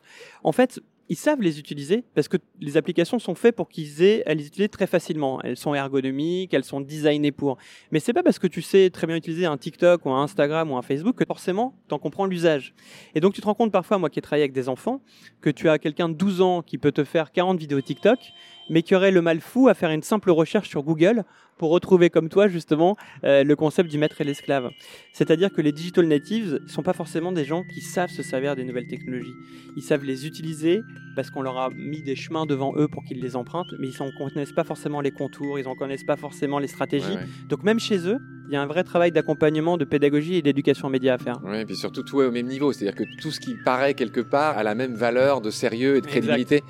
En 0.43 0.51
fait, 0.51 0.79
ils 1.09 1.15
savent 1.15 1.41
les 1.41 1.59
utiliser 1.59 2.03
parce 2.15 2.27
que 2.27 2.37
les 2.59 2.77
applications 2.77 3.19
sont 3.19 3.35
faites 3.35 3.55
pour 3.55 3.69
qu'ils 3.69 4.01
aient 4.01 4.25
à 4.25 4.33
les 4.33 4.47
utiliser 4.47 4.69
très 4.69 4.87
facilement. 4.87 5.41
Elles 5.41 5.57
sont 5.57 5.73
ergonomiques, 5.75 6.53
elles 6.53 6.63
sont 6.63 6.81
designées 6.81 7.31
pour. 7.31 7.57
Mais 7.91 7.99
c'est 7.99 8.13
pas 8.13 8.23
parce 8.23 8.39
que 8.39 8.47
tu 8.47 8.61
sais 8.61 8.89
très 8.89 9.05
bien 9.05 9.15
utiliser 9.15 9.45
un 9.45 9.57
TikTok 9.57 10.05
ou 10.05 10.11
un 10.11 10.23
Instagram 10.23 10.71
ou 10.71 10.77
un 10.77 10.81
Facebook 10.81 11.15
que 11.15 11.25
forcément 11.25 11.75
tu 11.87 11.93
en 11.93 11.99
comprends 11.99 12.25
l'usage. 12.25 12.73
Et 13.13 13.19
donc 13.19 13.33
tu 13.33 13.41
te 13.41 13.45
rends 13.45 13.53
compte 13.53 13.71
parfois, 13.71 13.97
moi 13.97 14.09
qui 14.09 14.19
ai 14.19 14.21
travaillé 14.21 14.43
avec 14.43 14.53
des 14.53 14.69
enfants, 14.69 15.01
que 15.41 15.49
tu 15.49 15.69
as 15.69 15.77
quelqu'un 15.77 16.09
de 16.09 16.15
12 16.15 16.41
ans 16.41 16.61
qui 16.61 16.77
peut 16.77 16.91
te 16.91 17.03
faire 17.03 17.31
40 17.31 17.59
vidéos 17.59 17.81
TikTok, 17.81 18.19
mais 18.69 18.81
qui 18.81 18.95
aurait 18.95 19.11
le 19.11 19.21
mal 19.21 19.41
fou 19.41 19.67
à 19.67 19.73
faire 19.73 19.91
une 19.91 20.03
simple 20.03 20.31
recherche 20.31 20.69
sur 20.69 20.83
Google 20.83 21.23
pour 21.57 21.69
retrouver 21.69 22.09
comme 22.09 22.29
toi 22.29 22.47
justement 22.47 22.97
euh, 23.23 23.43
le 23.43 23.55
concept 23.55 23.89
du 23.89 23.97
maître 23.97 24.19
et 24.21 24.23
l'esclave. 24.23 24.69
C'est-à-dire 25.13 25.51
que 25.51 25.61
les 25.61 25.71
digital 25.71 26.05
natives 26.05 26.59
ne 26.61 26.67
sont 26.67 26.83
pas 26.83 26.93
forcément 26.93 27.31
des 27.31 27.45
gens 27.45 27.63
qui 27.63 27.81
savent 27.81 28.09
se 28.09 28.23
servir 28.23 28.55
des 28.55 28.63
nouvelles 28.63 28.87
technologies. 28.87 29.33
Ils 29.77 29.83
savent 29.83 30.03
les 30.03 30.27
utiliser 30.27 30.81
parce 31.15 31.29
qu'on 31.29 31.41
leur 31.41 31.57
a 31.57 31.69
mis 31.69 32.01
des 32.01 32.15
chemins 32.15 32.45
devant 32.45 32.73
eux 32.75 32.87
pour 32.87 33.03
qu'ils 33.03 33.21
les 33.21 33.35
empruntent, 33.35 33.73
mais 33.79 33.87
ils 33.87 34.03
ne 34.03 34.33
connaissent 34.33 34.53
pas 34.53 34.63
forcément 34.63 35.01
les 35.01 35.11
contours, 35.11 35.59
ils 35.59 35.67
ne 35.67 35.75
connaissent 35.75 36.03
pas 36.03 36.17
forcément 36.17 36.59
les 36.59 36.67
stratégies. 36.67 37.17
Donc 37.47 37.63
même 37.63 37.79
chez 37.79 38.07
eux, 38.07 38.17
il 38.47 38.53
y 38.53 38.57
a 38.57 38.61
un 38.61 38.67
vrai 38.67 38.83
travail 38.83 39.11
d'accompagnement, 39.11 39.77
de 39.77 39.85
pédagogie 39.85 40.35
et 40.35 40.41
d'éducation 40.41 40.89
média 40.89 41.15
à 41.15 41.17
faire. 41.17 41.39
Oui, 41.43 41.59
et 41.59 41.65
puis 41.65 41.75
surtout 41.75 42.03
tout 42.03 42.21
est 42.21 42.25
au 42.25 42.31
même 42.31 42.47
niveau, 42.47 42.73
c'est-à-dire 42.73 42.95
que 42.95 43.03
tout 43.21 43.31
ce 43.31 43.39
qui 43.39 43.55
paraît 43.63 43.93
quelque 43.93 44.21
part 44.21 44.57
a 44.57 44.63
la 44.63 44.75
même 44.75 44.93
valeur 44.93 45.41
de 45.41 45.49
sérieux 45.49 45.95
et 45.95 46.01
de 46.01 46.05
crédibilité. 46.05 46.63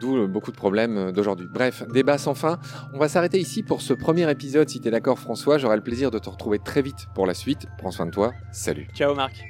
D'où 0.00 0.16
euh, 0.16 0.26
beaucoup 0.26 0.50
de 0.50 0.56
problèmes 0.56 0.96
euh, 0.96 1.12
d'aujourd'hui. 1.12 1.48
Bref, 1.50 1.82
débat 1.88 2.18
sans 2.18 2.34
fin. 2.34 2.58
On 2.92 2.98
va 2.98 3.08
s'arrêter 3.08 3.38
ici 3.38 3.62
pour 3.62 3.80
ce 3.80 3.94
premier 3.94 4.30
épisode. 4.30 4.68
Si 4.68 4.80
tu 4.80 4.88
es 4.88 4.90
d'accord, 4.90 5.18
François, 5.18 5.58
j'aurai 5.58 5.76
le 5.76 5.82
plaisir 5.82 6.10
de 6.10 6.18
te 6.18 6.28
retrouver 6.28 6.58
très 6.58 6.82
vite 6.82 7.06
pour 7.14 7.26
la 7.26 7.34
suite. 7.34 7.66
Prends 7.78 7.90
soin 7.90 8.06
de 8.06 8.10
toi. 8.10 8.32
Salut. 8.52 8.88
Ciao, 8.94 9.14
Marc. 9.14 9.44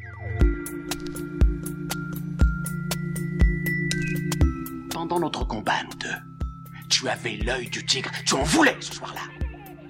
Pendant 4.90 5.20
notre 5.20 5.46
combat, 5.46 5.82
nous 5.84 5.98
deux, 5.98 6.78
tu 6.88 7.08
avais 7.08 7.36
l'œil 7.36 7.68
du 7.68 7.84
tigre. 7.84 8.10
Tu 8.24 8.34
en 8.34 8.42
voulais 8.42 8.76
ce 8.80 8.94
soir-là. 8.94 9.20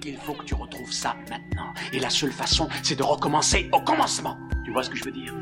Il 0.05 0.17
faut 0.17 0.33
que 0.33 0.45
tu 0.45 0.55
retrouves 0.55 0.91
ça 0.91 1.15
maintenant. 1.29 1.73
Et 1.91 1.99
la 1.99 2.09
seule 2.09 2.31
façon, 2.31 2.69
c'est 2.81 2.95
de 2.95 3.03
recommencer 3.03 3.69
au 3.73 3.81
commencement. 3.81 4.37
Tu 4.63 4.71
vois 4.71 4.83
ce 4.83 4.89
que 4.89 4.95
je 4.95 5.03
veux 5.03 5.11
dire? 5.11 5.33